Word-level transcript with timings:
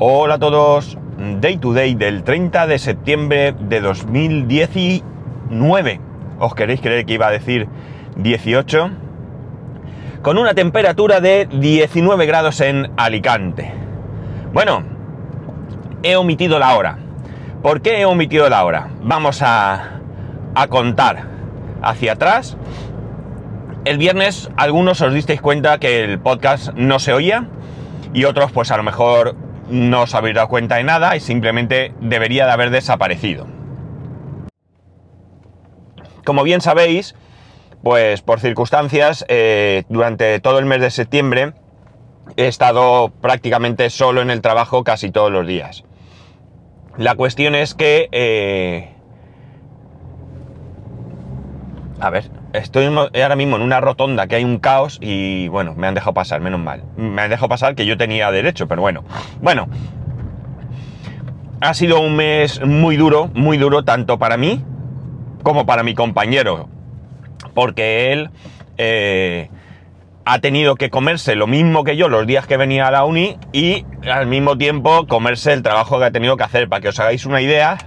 Hola 0.00 0.34
a 0.34 0.38
todos, 0.38 0.96
Day 1.40 1.56
to 1.56 1.72
Day 1.72 1.96
del 1.96 2.22
30 2.22 2.68
de 2.68 2.78
septiembre 2.78 3.52
de 3.58 3.80
2019. 3.80 6.00
¿Os 6.38 6.54
queréis 6.54 6.80
creer 6.80 7.04
que 7.04 7.14
iba 7.14 7.26
a 7.26 7.32
decir 7.32 7.66
18? 8.14 8.90
Con 10.22 10.38
una 10.38 10.54
temperatura 10.54 11.20
de 11.20 11.48
19 11.50 12.26
grados 12.26 12.60
en 12.60 12.92
Alicante. 12.96 13.72
Bueno, 14.52 14.84
he 16.04 16.14
omitido 16.14 16.60
la 16.60 16.76
hora. 16.76 16.98
¿Por 17.60 17.82
qué 17.82 18.00
he 18.00 18.04
omitido 18.04 18.48
la 18.48 18.64
hora? 18.64 18.90
Vamos 19.02 19.42
a, 19.42 19.98
a 20.54 20.68
contar 20.68 21.24
hacia 21.82 22.12
atrás. 22.12 22.56
El 23.84 23.98
viernes 23.98 24.48
algunos 24.56 25.00
os 25.00 25.12
disteis 25.12 25.40
cuenta 25.40 25.78
que 25.78 26.04
el 26.04 26.20
podcast 26.20 26.72
no 26.74 27.00
se 27.00 27.12
oía 27.12 27.48
y 28.14 28.26
otros 28.26 28.52
pues 28.52 28.70
a 28.70 28.76
lo 28.76 28.84
mejor 28.84 29.47
no 29.68 30.02
os 30.02 30.14
habéis 30.14 30.34
dado 30.34 30.48
cuenta 30.48 30.76
de 30.76 30.84
nada 30.84 31.16
y 31.16 31.20
simplemente 31.20 31.92
debería 32.00 32.46
de 32.46 32.52
haber 32.52 32.70
desaparecido. 32.70 33.46
Como 36.24 36.42
bien 36.42 36.60
sabéis, 36.60 37.14
pues 37.82 38.22
por 38.22 38.40
circunstancias, 38.40 39.24
eh, 39.28 39.84
durante 39.88 40.40
todo 40.40 40.58
el 40.58 40.66
mes 40.66 40.80
de 40.80 40.90
septiembre 40.90 41.54
he 42.36 42.46
estado 42.46 43.10
prácticamente 43.22 43.88
solo 43.90 44.20
en 44.20 44.30
el 44.30 44.42
trabajo 44.42 44.84
casi 44.84 45.10
todos 45.10 45.32
los 45.32 45.46
días. 45.46 45.84
La 46.96 47.14
cuestión 47.14 47.54
es 47.54 47.74
que... 47.74 48.08
Eh, 48.12 48.94
a 52.00 52.10
ver, 52.10 52.30
estoy 52.52 52.86
ahora 52.86 53.36
mismo 53.36 53.56
en 53.56 53.62
una 53.62 53.80
rotonda 53.80 54.26
que 54.26 54.36
hay 54.36 54.44
un 54.44 54.58
caos 54.58 54.98
y 55.00 55.48
bueno, 55.48 55.74
me 55.76 55.86
han 55.86 55.94
dejado 55.94 56.14
pasar, 56.14 56.40
menos 56.40 56.60
mal. 56.60 56.84
Me 56.96 57.22
han 57.22 57.30
dejado 57.30 57.48
pasar 57.48 57.74
que 57.74 57.86
yo 57.86 57.96
tenía 57.96 58.30
derecho, 58.30 58.68
pero 58.68 58.82
bueno. 58.82 59.04
Bueno, 59.40 59.68
ha 61.60 61.74
sido 61.74 62.00
un 62.00 62.16
mes 62.16 62.64
muy 62.64 62.96
duro, 62.96 63.30
muy 63.34 63.58
duro 63.58 63.84
tanto 63.84 64.18
para 64.18 64.36
mí 64.36 64.64
como 65.42 65.66
para 65.66 65.82
mi 65.82 65.94
compañero, 65.94 66.68
porque 67.54 68.12
él 68.12 68.30
eh, 68.76 69.50
ha 70.24 70.40
tenido 70.40 70.76
que 70.76 70.90
comerse 70.90 71.34
lo 71.36 71.46
mismo 71.46 71.84
que 71.84 71.96
yo 71.96 72.08
los 72.08 72.26
días 72.26 72.46
que 72.46 72.56
venía 72.56 72.86
a 72.86 72.90
la 72.90 73.04
uni 73.04 73.38
y 73.52 73.86
al 74.10 74.26
mismo 74.26 74.58
tiempo 74.58 75.06
comerse 75.06 75.52
el 75.52 75.62
trabajo 75.62 75.98
que 75.98 76.04
ha 76.06 76.10
tenido 76.10 76.36
que 76.36 76.44
hacer. 76.44 76.68
Para 76.68 76.80
que 76.80 76.88
os 76.88 77.00
hagáis 77.00 77.24
una 77.24 77.40
idea, 77.40 77.78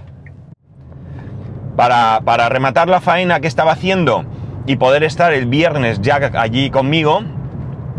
para, 1.76 2.20
para 2.24 2.48
rematar 2.48 2.88
la 2.88 3.00
faena 3.00 3.40
que 3.40 3.46
estaba 3.46 3.72
haciendo, 3.72 4.24
y 4.66 4.76
poder 4.76 5.02
estar 5.02 5.32
el 5.32 5.46
viernes 5.46 6.00
ya 6.00 6.16
allí 6.34 6.70
conmigo, 6.70 7.22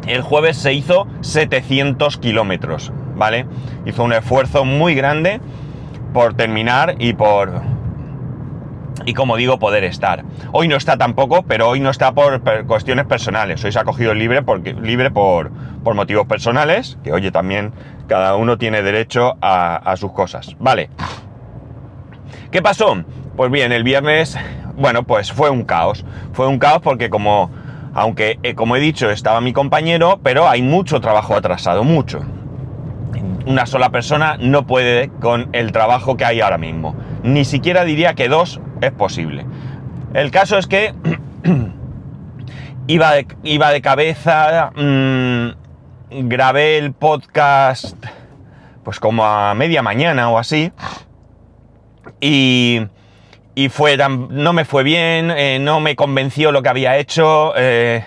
el 0.07 0.21
jueves 0.21 0.57
se 0.57 0.73
hizo 0.73 1.07
700 1.21 2.17
kilómetros, 2.17 2.91
¿vale? 3.15 3.45
Hizo 3.85 4.03
un 4.03 4.13
esfuerzo 4.13 4.65
muy 4.65 4.95
grande 4.95 5.41
por 6.13 6.35
terminar 6.35 6.95
y 6.99 7.13
por... 7.13 7.61
Y 9.05 9.13
como 9.15 9.35
digo, 9.35 9.59
poder 9.59 9.83
estar. 9.83 10.23
Hoy 10.51 10.67
no 10.67 10.77
está 10.77 10.97
tampoco, 10.97 11.43
pero 11.43 11.67
hoy 11.67 11.79
no 11.79 11.89
está 11.89 12.13
por 12.13 12.41
cuestiones 12.65 13.05
personales. 13.05 13.63
Hoy 13.65 13.71
se 13.71 13.79
ha 13.79 13.83
cogido 13.83 14.13
libre, 14.13 14.43
porque, 14.43 14.73
libre 14.73 15.11
por, 15.11 15.51
por 15.83 15.95
motivos 15.95 16.27
personales, 16.27 16.97
que 17.03 17.11
oye, 17.11 17.31
también 17.31 17.73
cada 18.07 18.35
uno 18.35 18.57
tiene 18.57 18.81
derecho 18.81 19.35
a, 19.41 19.75
a 19.75 19.97
sus 19.97 20.13
cosas. 20.13 20.55
Vale. 20.59 20.89
¿Qué 22.51 22.61
pasó? 22.61 23.03
Pues 23.35 23.51
bien, 23.51 23.71
el 23.71 23.83
viernes 23.83 24.37
bueno, 24.77 25.03
pues 25.03 25.31
fue 25.31 25.49
un 25.49 25.63
caos. 25.63 26.05
Fue 26.33 26.47
un 26.47 26.59
caos 26.59 26.81
porque 26.81 27.09
como, 27.09 27.49
aunque 27.93 28.39
eh, 28.43 28.55
como 28.55 28.75
he 28.75 28.79
dicho, 28.79 29.09
estaba 29.09 29.41
mi 29.41 29.53
compañero, 29.53 30.19
pero 30.23 30.47
hay 30.47 30.61
mucho 30.61 31.01
trabajo 31.01 31.35
atrasado, 31.35 31.83
mucho. 31.83 32.21
Una 33.45 33.65
sola 33.65 33.89
persona 33.89 34.37
no 34.39 34.65
puede 34.65 35.09
con 35.19 35.49
el 35.53 35.71
trabajo 35.71 36.15
que 36.15 36.25
hay 36.25 36.41
ahora 36.41 36.57
mismo. 36.57 36.95
Ni 37.23 37.45
siquiera 37.45 37.83
diría 37.83 38.13
que 38.13 38.29
dos 38.29 38.61
es 38.81 38.91
posible. 38.91 39.45
El 40.13 40.31
caso 40.31 40.57
es 40.57 40.67
que 40.67 40.93
iba, 42.87 43.13
de, 43.13 43.27
iba 43.43 43.71
de 43.71 43.81
cabeza, 43.81 44.71
mmm, 44.75 46.27
grabé 46.29 46.77
el 46.77 46.93
podcast 46.93 47.97
pues 48.83 48.99
como 48.99 49.25
a 49.25 49.53
media 49.55 49.81
mañana 49.81 50.29
o 50.29 50.37
así. 50.37 50.71
Y 52.19 52.81
y 53.55 53.69
fue 53.69 53.97
no 53.97 54.53
me 54.53 54.65
fue 54.65 54.83
bien, 54.83 55.31
eh, 55.31 55.59
no 55.59 55.79
me 55.79 55.95
convenció 55.95 56.51
lo 56.51 56.63
que 56.63 56.69
había 56.69 56.97
hecho. 56.97 57.53
Eh, 57.55 58.03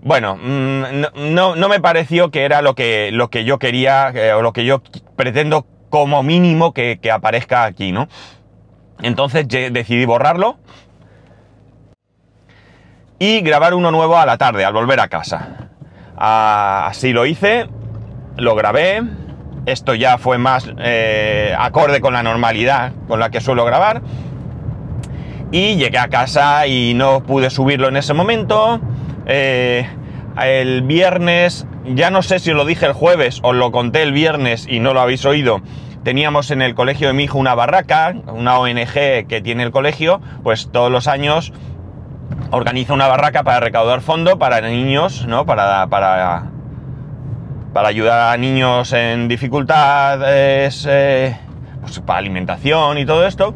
bueno, 0.00 0.36
mm, 0.36 1.34
no, 1.34 1.56
no, 1.56 1.68
me 1.68 1.80
pareció 1.80 2.30
que 2.30 2.44
era 2.44 2.62
lo 2.62 2.74
que, 2.74 3.10
lo 3.12 3.28
que 3.28 3.44
yo 3.44 3.58
quería 3.58 4.10
eh, 4.14 4.32
o 4.32 4.42
lo 4.42 4.52
que 4.52 4.64
yo 4.64 4.82
pretendo 5.16 5.66
como 5.90 6.22
mínimo 6.22 6.72
que, 6.72 6.98
que 7.00 7.10
aparezca 7.10 7.64
aquí, 7.64 7.90
¿no? 7.90 8.08
Entonces 9.02 9.48
decidí 9.48 10.04
borrarlo 10.04 10.58
y 13.18 13.40
grabar 13.40 13.74
uno 13.74 13.90
nuevo 13.90 14.16
a 14.16 14.26
la 14.26 14.38
tarde, 14.38 14.64
al 14.64 14.72
volver 14.72 15.00
a 15.00 15.08
casa. 15.08 15.70
Así 16.16 17.12
lo 17.12 17.26
hice, 17.26 17.66
lo 18.36 18.54
grabé. 18.54 19.02
Esto 19.66 19.94
ya 19.94 20.18
fue 20.18 20.38
más 20.38 20.68
acorde 21.58 22.00
con 22.00 22.12
la 22.12 22.22
normalidad 22.22 22.92
con 23.08 23.18
la 23.18 23.30
que 23.30 23.40
suelo 23.40 23.64
grabar 23.64 24.02
y 25.52 25.76
llegué 25.76 25.98
a 25.98 26.08
casa 26.08 26.66
y 26.66 26.94
no 26.94 27.22
pude 27.22 27.50
subirlo 27.50 27.88
en 27.88 27.96
ese 27.96 28.14
momento. 28.14 28.80
Eh, 29.26 29.88
el 30.42 30.82
viernes, 30.82 31.66
ya 31.86 32.10
no 32.10 32.22
sé 32.22 32.38
si 32.38 32.50
os 32.50 32.56
lo 32.56 32.64
dije 32.64 32.86
el 32.86 32.92
jueves 32.92 33.40
o 33.42 33.52
lo 33.52 33.70
conté 33.70 34.02
el 34.02 34.12
viernes 34.12 34.66
y 34.68 34.80
no 34.80 34.94
lo 34.94 35.00
habéis 35.00 35.24
oído. 35.24 35.60
Teníamos 36.02 36.50
en 36.50 36.60
el 36.60 36.74
colegio 36.74 37.08
de 37.08 37.14
mi 37.14 37.24
hijo 37.24 37.38
una 37.38 37.54
barraca, 37.54 38.14
una 38.26 38.58
ONG 38.58 39.26
que 39.26 39.40
tiene 39.42 39.62
el 39.62 39.70
colegio, 39.70 40.20
pues 40.42 40.68
todos 40.70 40.90
los 40.90 41.06
años 41.06 41.52
organiza 42.50 42.92
una 42.92 43.06
barraca 43.06 43.42
para 43.42 43.60
recaudar 43.60 44.00
fondo 44.00 44.38
para 44.38 44.60
niños, 44.60 45.26
¿no? 45.26 45.46
Para, 45.46 45.86
para, 45.86 46.50
para 47.72 47.88
ayudar 47.88 48.34
a 48.34 48.36
niños 48.36 48.92
en 48.92 49.28
dificultades, 49.28 50.86
eh, 50.88 51.38
pues 51.80 52.00
para 52.00 52.18
alimentación 52.18 52.98
y 52.98 53.06
todo 53.06 53.26
esto. 53.26 53.54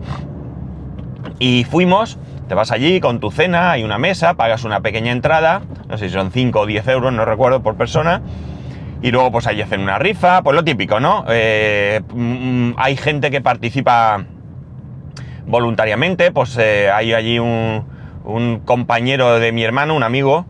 Y 1.38 1.64
fuimos, 1.64 2.18
te 2.48 2.54
vas 2.54 2.72
allí 2.72 3.00
con 3.00 3.20
tu 3.20 3.30
cena, 3.30 3.72
hay 3.72 3.84
una 3.84 3.98
mesa, 3.98 4.34
pagas 4.34 4.64
una 4.64 4.80
pequeña 4.80 5.12
entrada, 5.12 5.62
no 5.88 5.98
sé 5.98 6.08
si 6.08 6.14
son 6.14 6.32
5 6.32 6.60
o 6.60 6.66
10 6.66 6.88
euros, 6.88 7.12
no 7.12 7.24
recuerdo 7.24 7.62
por 7.62 7.76
persona, 7.76 8.22
y 9.02 9.10
luego 9.10 9.30
pues 9.30 9.46
allí 9.46 9.62
hacen 9.62 9.80
una 9.80 9.98
rifa, 9.98 10.42
pues 10.42 10.54
lo 10.56 10.64
típico, 10.64 10.98
¿no? 10.98 11.24
Eh, 11.28 12.00
mm, 12.12 12.72
hay 12.76 12.96
gente 12.96 13.30
que 13.30 13.40
participa 13.40 14.24
voluntariamente, 15.46 16.32
pues 16.32 16.56
eh, 16.58 16.90
hay 16.90 17.12
allí 17.12 17.38
un, 17.38 17.86
compañero 18.64 19.38
de 19.38 19.52
mi 19.52 19.64
hermano, 19.64 19.94
un 19.94 20.02
amigo, 20.02 20.44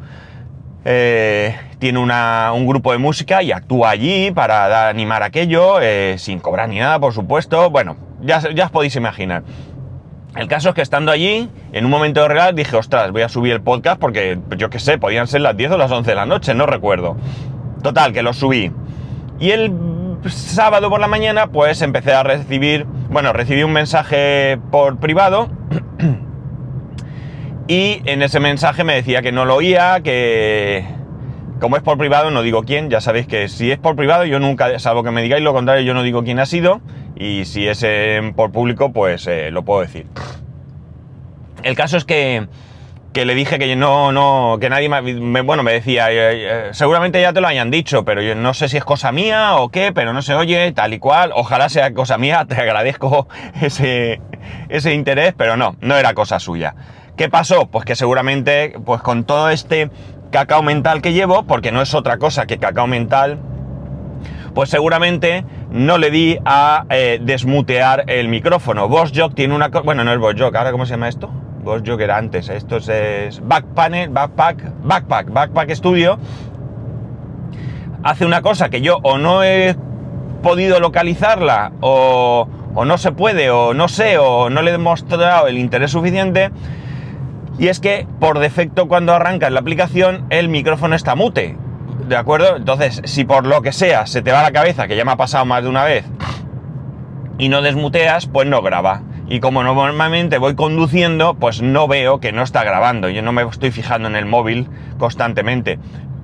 eh, 0.84 1.56
tiene 1.78 2.00
un 2.00 2.66
grupo 2.66 2.90
de 2.90 2.98
música 2.98 3.42
y 3.42 3.52
actúa 3.52 3.90
allí 3.90 4.32
para 4.32 4.88
animar 4.88 5.22
aquello, 5.22 5.76
sin 6.16 6.40
cobrar 6.40 6.68
ni 6.68 6.80
nada, 6.80 6.98
por 6.98 7.12
supuesto. 7.12 7.70
Bueno, 7.70 7.96
ya, 8.20 8.40
ya 8.52 8.64
os 8.64 8.70
podéis 8.72 8.96
imaginar. 8.96 9.44
El 10.38 10.46
caso 10.46 10.68
es 10.68 10.76
que 10.76 10.82
estando 10.82 11.10
allí, 11.10 11.50
en 11.72 11.84
un 11.84 11.90
momento 11.90 12.22
de 12.22 12.28
real, 12.28 12.54
dije, 12.54 12.76
ostras, 12.76 13.10
voy 13.10 13.22
a 13.22 13.28
subir 13.28 13.52
el 13.52 13.60
podcast 13.60 14.00
porque, 14.00 14.38
yo 14.56 14.70
qué 14.70 14.78
sé, 14.78 14.96
podían 14.96 15.26
ser 15.26 15.40
las 15.40 15.56
10 15.56 15.72
o 15.72 15.78
las 15.78 15.90
11 15.90 16.08
de 16.08 16.14
la 16.14 16.26
noche, 16.26 16.54
no 16.54 16.64
recuerdo. 16.64 17.16
Total, 17.82 18.12
que 18.12 18.22
lo 18.22 18.32
subí. 18.32 18.70
Y 19.40 19.50
el 19.50 19.72
sábado 20.28 20.90
por 20.90 21.00
la 21.00 21.08
mañana, 21.08 21.48
pues 21.48 21.82
empecé 21.82 22.12
a 22.12 22.22
recibir, 22.22 22.86
bueno, 23.10 23.32
recibí 23.32 23.64
un 23.64 23.72
mensaje 23.72 24.60
por 24.70 24.98
privado. 24.98 25.48
y 27.66 28.00
en 28.04 28.22
ese 28.22 28.38
mensaje 28.38 28.84
me 28.84 28.94
decía 28.94 29.22
que 29.22 29.32
no 29.32 29.44
lo 29.44 29.56
oía, 29.56 30.02
que 30.04 30.84
como 31.60 31.76
es 31.76 31.82
por 31.82 31.98
privado, 31.98 32.30
no 32.30 32.42
digo 32.42 32.62
quién, 32.62 32.90
ya 32.90 33.00
sabéis 33.00 33.26
que 33.26 33.48
si 33.48 33.72
es 33.72 33.78
por 33.78 33.96
privado, 33.96 34.24
yo 34.24 34.38
nunca, 34.38 34.78
salvo 34.78 35.02
que 35.02 35.10
me 35.10 35.22
digáis 35.22 35.42
lo 35.42 35.52
contrario, 35.52 35.84
yo 35.84 35.94
no 35.94 36.04
digo 36.04 36.22
quién 36.22 36.38
ha 36.38 36.46
sido, 36.46 36.80
y 37.16 37.44
si 37.46 37.66
es 37.66 37.84
por 38.36 38.52
público, 38.52 38.92
pues 38.92 39.26
eh, 39.26 39.50
lo 39.50 39.64
puedo 39.64 39.80
decir. 39.80 40.06
El 41.62 41.74
caso 41.74 41.96
es 41.96 42.04
que, 42.04 42.46
que 43.12 43.24
le 43.24 43.34
dije 43.34 43.58
que 43.58 43.74
no, 43.74 44.12
no, 44.12 44.58
que 44.60 44.70
nadie 44.70 44.88
me, 44.88 45.40
bueno, 45.42 45.62
me 45.62 45.72
decía, 45.72 46.06
eh, 46.10 46.68
seguramente 46.72 47.20
ya 47.20 47.32
te 47.32 47.40
lo 47.40 47.48
hayan 47.48 47.70
dicho, 47.70 48.04
pero 48.04 48.22
yo 48.22 48.34
no 48.34 48.54
sé 48.54 48.68
si 48.68 48.76
es 48.76 48.84
cosa 48.84 49.12
mía 49.12 49.56
o 49.56 49.70
qué, 49.70 49.92
pero 49.92 50.12
no 50.12 50.22
se 50.22 50.34
oye, 50.34 50.70
tal 50.72 50.94
y 50.94 50.98
cual, 50.98 51.32
ojalá 51.34 51.68
sea 51.68 51.92
cosa 51.94 52.18
mía, 52.18 52.44
te 52.48 52.56
agradezco 52.56 53.28
ese, 53.60 54.20
ese 54.68 54.94
interés, 54.94 55.34
pero 55.36 55.56
no, 55.56 55.76
no 55.80 55.96
era 55.96 56.14
cosa 56.14 56.38
suya. 56.38 56.74
¿Qué 57.16 57.28
pasó? 57.28 57.66
Pues 57.66 57.84
que 57.84 57.96
seguramente, 57.96 58.76
pues 58.84 59.02
con 59.02 59.24
todo 59.24 59.50
este 59.50 59.90
cacao 60.30 60.62
mental 60.62 61.02
que 61.02 61.12
llevo, 61.12 61.44
porque 61.44 61.72
no 61.72 61.82
es 61.82 61.94
otra 61.94 62.18
cosa 62.18 62.46
que 62.46 62.58
cacao 62.58 62.86
mental, 62.86 63.40
pues 64.54 64.70
seguramente 64.70 65.44
no 65.70 65.98
le 65.98 66.10
di 66.10 66.38
a 66.44 66.84
eh, 66.90 67.18
desmutear 67.20 68.04
el 68.06 68.28
micrófono. 68.28 68.88
Jog 68.88 69.34
tiene 69.34 69.54
una... 69.54 69.68
Bueno, 69.68 70.04
no 70.04 70.12
es 70.12 70.38
Jog, 70.38 70.56
¿ahora 70.56 70.72
cómo 70.72 70.86
se 70.86 70.92
llama 70.92 71.08
esto? 71.08 71.32
Jog 71.84 72.00
era 72.00 72.16
antes, 72.16 72.48
esto 72.48 72.78
es 72.78 73.40
Backpanel, 73.44 74.10
Backpack, 74.10 74.72
Backpack, 74.82 75.32
Backpack 75.32 75.70
Studio. 75.74 76.18
Hace 78.02 78.24
una 78.24 78.42
cosa 78.42 78.68
que 78.68 78.80
yo 78.80 78.98
o 79.02 79.18
no 79.18 79.42
he 79.42 79.76
podido 80.42 80.80
localizarla 80.80 81.72
o, 81.80 82.48
o 82.74 82.84
no 82.84 82.98
se 82.98 83.12
puede 83.12 83.50
o 83.50 83.74
no 83.74 83.88
sé 83.88 84.18
o 84.18 84.50
no 84.50 84.62
le 84.62 84.70
he 84.70 84.72
demostrado 84.72 85.46
el 85.46 85.58
interés 85.58 85.90
suficiente. 85.90 86.50
Y 87.58 87.68
es 87.68 87.80
que 87.80 88.06
por 88.20 88.38
defecto 88.38 88.86
cuando 88.86 89.14
arrancas 89.14 89.50
la 89.50 89.60
aplicación 89.60 90.26
el 90.30 90.48
micrófono 90.48 90.94
está 90.94 91.16
mute. 91.16 91.56
¿De 92.06 92.16
acuerdo? 92.16 92.56
Entonces, 92.56 93.02
si 93.04 93.24
por 93.24 93.46
lo 93.46 93.60
que 93.62 93.72
sea 93.72 94.06
se 94.06 94.22
te 94.22 94.32
va 94.32 94.42
la 94.42 94.52
cabeza, 94.52 94.86
que 94.86 94.96
ya 94.96 95.04
me 95.04 95.12
ha 95.12 95.16
pasado 95.16 95.44
más 95.44 95.62
de 95.62 95.68
una 95.68 95.84
vez, 95.84 96.04
y 97.38 97.48
no 97.48 97.62
desmuteas, 97.62 98.26
pues 98.26 98.48
no 98.48 98.62
graba. 98.62 99.02
Y 99.28 99.40
como 99.40 99.62
normalmente 99.62 100.38
voy 100.38 100.54
conduciendo, 100.54 101.34
pues 101.34 101.60
no 101.60 101.86
veo 101.86 102.18
que 102.18 102.32
no 102.32 102.42
está 102.42 102.64
grabando. 102.64 103.10
Yo 103.10 103.22
no 103.22 103.32
me 103.32 103.42
estoy 103.42 103.70
fijando 103.70 104.08
en 104.08 104.16
el 104.16 104.24
móvil 104.24 104.68
constantemente. 104.98 105.78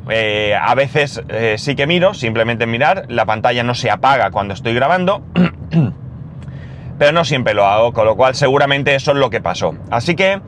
Eh, 0.09 0.55
a 0.61 0.75
veces 0.75 1.23
eh, 1.29 1.57
sí 1.59 1.75
que 1.77 1.87
miro, 1.87 2.15
simplemente 2.15 2.67
mirar, 2.67 3.07
la 3.09 3.25
pantalla 3.25 3.63
no 3.63 3.75
se 3.75 3.91
apaga 3.91 4.31
cuando 4.31 4.53
estoy 4.53 4.75
grabando, 4.75 5.23
pero 6.99 7.13
no 7.13 7.25
siempre 7.25 7.55
lo 7.55 7.65
hago, 7.65 7.93
con 7.93 8.05
lo 8.05 8.17
cual 8.17 8.35
seguramente 8.35 8.95
eso 8.95 9.13
es 9.13 9.17
lo 9.17 9.31
que 9.31 9.41
pasó. 9.41 9.75
Así 9.91 10.15
que, 10.15 10.41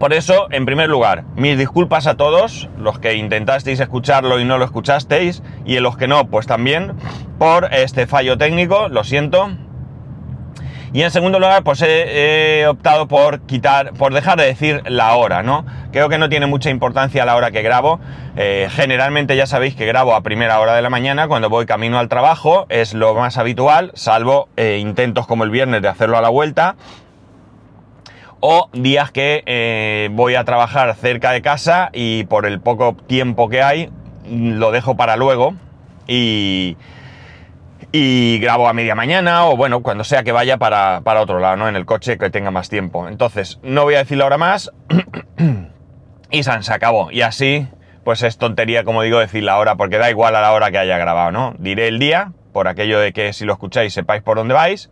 por 0.00 0.12
eso, 0.12 0.48
en 0.50 0.66
primer 0.66 0.88
lugar, 0.88 1.24
mis 1.36 1.56
disculpas 1.56 2.06
a 2.08 2.16
todos, 2.16 2.68
los 2.76 2.98
que 2.98 3.14
intentasteis 3.14 3.78
escucharlo 3.78 4.40
y 4.40 4.44
no 4.44 4.58
lo 4.58 4.64
escuchasteis, 4.64 5.42
y 5.64 5.76
en 5.76 5.84
los 5.84 5.96
que 5.96 6.08
no, 6.08 6.28
pues 6.28 6.46
también, 6.46 6.94
por 7.38 7.72
este 7.72 8.06
fallo 8.08 8.36
técnico, 8.36 8.88
lo 8.88 9.04
siento. 9.04 9.50
Y 10.92 11.02
en 11.02 11.10
segundo 11.10 11.38
lugar, 11.38 11.62
pues 11.64 11.82
he, 11.82 12.66
optado 12.66 13.08
por 13.08 13.40
quitar, 13.42 13.92
por 13.92 14.14
dejar 14.14 14.38
de 14.38 14.46
decir 14.46 14.82
la 14.86 15.14
hora, 15.16 15.42
¿no? 15.42 15.66
Creo 15.92 16.08
que 16.08 16.16
no 16.16 16.28
tiene 16.28 16.46
mucha 16.46 16.70
importancia 16.70 17.26
la 17.26 17.36
hora 17.36 17.50
que 17.50 17.60
grabo. 17.62 18.00
Eh, 18.36 18.68
generalmente 18.70 19.36
ya 19.36 19.46
sabéis 19.46 19.74
que 19.74 19.84
grabo 19.84 20.14
a 20.14 20.22
primera 20.22 20.58
hora 20.60 20.74
de 20.74 20.82
la 20.82 20.88
mañana 20.88 21.28
cuando 21.28 21.50
voy 21.50 21.66
camino 21.66 21.98
al 21.98 22.08
trabajo, 22.08 22.66
es 22.70 22.94
lo 22.94 23.14
más 23.14 23.36
habitual, 23.36 23.90
salvo 23.94 24.48
eh, 24.56 24.78
intentos 24.80 25.26
como 25.26 25.44
el 25.44 25.50
viernes 25.50 25.82
de 25.82 25.88
hacerlo 25.88 26.16
a 26.16 26.22
la 26.22 26.30
vuelta. 26.30 26.76
O 28.40 28.70
días 28.72 29.10
que 29.10 29.42
eh, 29.46 30.08
voy 30.12 30.36
a 30.36 30.44
trabajar 30.44 30.94
cerca 30.94 31.32
de 31.32 31.42
casa 31.42 31.90
y 31.92 32.24
por 32.24 32.46
el 32.46 32.60
poco 32.60 32.96
tiempo 33.06 33.48
que 33.48 33.62
hay, 33.62 33.90
lo 34.30 34.70
dejo 34.70 34.96
para 34.96 35.16
luego. 35.16 35.54
Y, 36.06 36.76
y 37.92 38.38
grabo 38.38 38.68
a 38.68 38.72
media 38.72 38.94
mañana 38.94 39.46
o 39.46 39.56
bueno, 39.56 39.82
cuando 39.82 40.04
sea 40.04 40.22
que 40.22 40.32
vaya 40.32 40.58
para, 40.58 41.00
otro 41.20 41.38
lado, 41.38 41.56
¿no? 41.56 41.68
En 41.68 41.76
el 41.76 41.86
coche 41.86 42.18
que 42.18 42.30
tenga 42.30 42.50
más 42.50 42.68
tiempo. 42.68 43.08
Entonces, 43.08 43.58
no 43.62 43.84
voy 43.84 43.94
a 43.94 43.98
decir 43.98 44.18
la 44.18 44.26
hora 44.26 44.38
más 44.38 44.70
y 46.30 46.42
San 46.42 46.62
se 46.62 46.72
acabó. 46.72 47.10
Y 47.10 47.22
así, 47.22 47.66
pues 48.04 48.22
es 48.22 48.36
tontería, 48.38 48.84
como 48.84 49.02
digo, 49.02 49.18
decir 49.18 49.42
la 49.42 49.58
hora, 49.58 49.76
porque 49.76 49.98
da 49.98 50.10
igual 50.10 50.36
a 50.36 50.40
la 50.40 50.52
hora 50.52 50.70
que 50.70 50.78
haya 50.78 50.98
grabado, 50.98 51.30
¿no? 51.30 51.54
Diré 51.58 51.88
el 51.88 51.98
día, 51.98 52.32
por 52.52 52.68
aquello 52.68 53.00
de 53.00 53.12
que 53.12 53.32
si 53.32 53.44
lo 53.44 53.54
escucháis 53.54 53.94
sepáis 53.94 54.22
por 54.22 54.36
dónde 54.36 54.54
vais. 54.54 54.90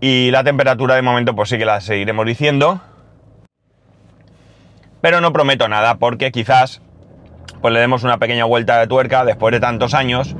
Y 0.00 0.30
la 0.30 0.44
temperatura 0.44 0.94
de 0.94 1.02
momento, 1.02 1.34
pues 1.34 1.48
sí 1.48 1.58
que 1.58 1.64
la 1.64 1.80
seguiremos 1.80 2.26
diciendo. 2.26 2.80
Pero 5.00 5.22
no 5.22 5.32
prometo 5.32 5.68
nada, 5.68 5.96
porque 5.96 6.30
quizás 6.30 6.82
pues 7.62 7.74
le 7.74 7.80
demos 7.80 8.04
una 8.04 8.18
pequeña 8.18 8.44
vuelta 8.44 8.78
de 8.78 8.86
tuerca 8.86 9.24
después 9.24 9.52
de 9.52 9.60
tantos 9.60 9.92
años 9.92 10.34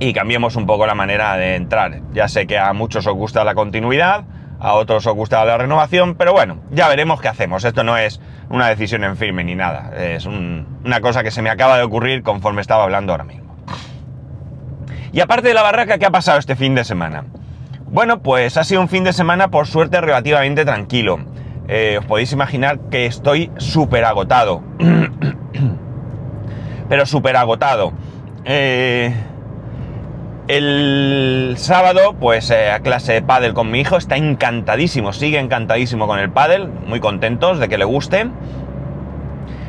y 0.00 0.14
cambiemos 0.14 0.56
un 0.56 0.66
poco 0.66 0.86
la 0.86 0.94
manera 0.94 1.36
de 1.36 1.54
entrar. 1.54 2.00
Ya 2.12 2.26
sé 2.26 2.46
que 2.46 2.58
a 2.58 2.72
muchos 2.72 3.06
os 3.06 3.14
gusta 3.14 3.44
la 3.44 3.54
continuidad, 3.54 4.24
a 4.58 4.72
otros 4.72 5.06
os 5.06 5.14
gusta 5.14 5.44
la 5.44 5.58
renovación, 5.58 6.16
pero 6.16 6.32
bueno, 6.32 6.56
ya 6.72 6.88
veremos 6.88 7.20
qué 7.20 7.28
hacemos. 7.28 7.64
Esto 7.64 7.84
no 7.84 7.96
es 7.96 8.20
una 8.48 8.68
decisión 8.68 9.04
en 9.04 9.16
firme 9.16 9.44
ni 9.44 9.54
nada, 9.54 9.92
es 9.96 10.26
una 10.26 11.00
cosa 11.00 11.22
que 11.22 11.30
se 11.30 11.42
me 11.42 11.50
acaba 11.50 11.76
de 11.76 11.84
ocurrir 11.84 12.22
conforme 12.22 12.62
estaba 12.62 12.82
hablando 12.82 13.12
ahora 13.12 13.24
mismo. 13.24 13.54
Y 15.12 15.20
aparte 15.20 15.48
de 15.48 15.54
la 15.54 15.62
barraca, 15.62 15.98
¿qué 15.98 16.06
ha 16.06 16.10
pasado 16.10 16.38
este 16.38 16.56
fin 16.56 16.74
de 16.74 16.84
semana? 16.84 17.24
Bueno, 17.86 18.22
pues 18.22 18.56
ha 18.56 18.64
sido 18.64 18.80
un 18.80 18.88
fin 18.88 19.04
de 19.04 19.12
semana 19.12 19.48
por 19.48 19.66
suerte 19.66 20.00
relativamente 20.00 20.64
tranquilo. 20.64 21.18
Eh, 21.68 21.98
os 21.98 22.06
podéis 22.06 22.32
imaginar 22.32 22.78
que 22.90 23.06
estoy 23.06 23.50
súper 23.58 24.04
agotado. 24.04 24.62
Pero 26.88 27.06
súper 27.06 27.36
agotado. 27.36 27.92
Eh, 28.44 29.14
el 30.56 31.54
sábado, 31.58 32.14
pues 32.18 32.50
eh, 32.50 32.72
a 32.72 32.80
clase 32.80 33.12
de 33.12 33.22
pádel 33.22 33.54
con 33.54 33.70
mi 33.70 33.80
hijo, 33.80 33.96
está 33.96 34.16
encantadísimo, 34.16 35.12
sigue 35.12 35.38
encantadísimo 35.38 36.08
con 36.08 36.18
el 36.18 36.30
pádel, 36.30 36.66
muy 36.66 36.98
contentos 36.98 37.60
de 37.60 37.68
que 37.68 37.78
le 37.78 37.84
guste. 37.84 38.28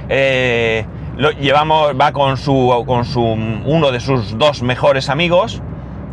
Eh, 0.09 0.83
lo 1.17 1.29
llevamos, 1.31 1.93
va 1.99 2.11
con 2.13 2.35
su, 2.37 2.83
con 2.87 3.05
su, 3.05 3.21
uno 3.21 3.91
de 3.91 3.99
sus 3.99 4.39
dos 4.39 4.63
mejores 4.63 5.09
amigos 5.09 5.61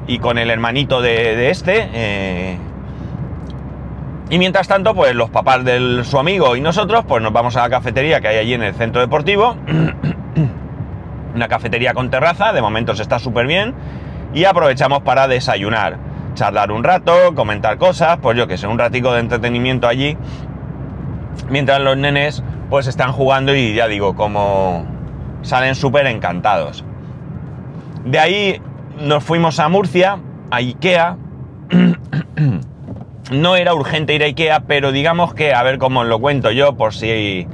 y 0.06 0.18
con 0.18 0.36
el 0.36 0.50
hermanito 0.50 1.00
de, 1.00 1.48
este. 1.48 1.88
Eh, 1.94 2.58
y 4.28 4.38
mientras 4.38 4.68
tanto, 4.68 4.94
pues 4.94 5.14
los 5.14 5.30
papás 5.30 5.64
de 5.64 6.04
su 6.04 6.18
amigo 6.18 6.56
y 6.56 6.60
nosotros, 6.60 7.06
pues 7.08 7.22
nos 7.22 7.32
vamos 7.32 7.56
a 7.56 7.62
la 7.62 7.70
cafetería 7.70 8.20
que 8.20 8.28
hay 8.28 8.36
allí 8.36 8.52
en 8.52 8.62
el 8.62 8.74
centro 8.74 9.00
deportivo. 9.00 9.56
Una 11.34 11.48
cafetería 11.48 11.94
con 11.94 12.10
terraza, 12.10 12.52
de 12.52 12.60
momento 12.60 12.94
se 12.94 13.02
está 13.02 13.18
súper 13.18 13.46
bien 13.46 13.74
y 14.34 14.44
aprovechamos 14.44 15.02
para 15.02 15.28
desayunar, 15.28 15.98
charlar 16.34 16.70
un 16.70 16.84
rato, 16.84 17.34
comentar 17.34 17.78
cosas, 17.78 18.18
pues 18.20 18.36
yo 18.36 18.46
que 18.46 18.56
sé, 18.56 18.66
un 18.66 18.78
ratico 18.78 19.12
de 19.12 19.20
entretenimiento 19.20 19.88
allí, 19.88 20.16
mientras 21.48 21.80
los 21.80 21.96
nenes 21.96 22.42
pues 22.70 22.86
están 22.86 23.12
jugando 23.12 23.54
y 23.54 23.74
ya 23.74 23.88
digo, 23.88 24.14
como 24.14 24.86
salen 25.42 25.74
súper 25.74 26.06
encantados. 26.06 26.84
De 28.04 28.18
ahí 28.18 28.60
nos 29.00 29.24
fuimos 29.24 29.58
a 29.58 29.68
Murcia, 29.68 30.18
a 30.50 30.56
Ikea. 30.56 31.16
no 33.30 33.56
era 33.56 33.74
urgente 33.74 34.14
ir 34.14 34.22
a 34.22 34.26
Ikea, 34.26 34.60
pero 34.60 34.92
digamos 34.92 35.34
que, 35.34 35.54
a 35.54 35.62
ver 35.62 35.78
cómo 35.78 36.04
lo 36.04 36.20
cuento 36.20 36.50
yo, 36.50 36.76
por 36.76 36.94
si, 36.94 37.46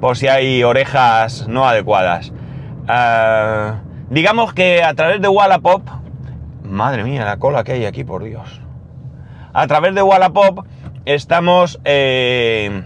por 0.00 0.16
si 0.16 0.28
hay 0.28 0.62
orejas 0.62 1.48
no 1.48 1.66
adecuadas. 1.66 2.32
Ah, 2.88 3.80
digamos 4.10 4.52
que 4.52 4.82
a 4.82 4.94
través 4.94 5.20
de 5.20 5.28
Wallapop 5.28 5.82
Madre 6.74 7.04
mía, 7.04 7.24
la 7.24 7.36
cola 7.36 7.62
que 7.62 7.70
hay 7.70 7.84
aquí, 7.84 8.02
por 8.02 8.24
Dios. 8.24 8.60
A 9.52 9.68
través 9.68 9.94
de 9.94 10.02
Wallapop 10.02 10.66
estamos 11.04 11.78
eh, 11.84 12.82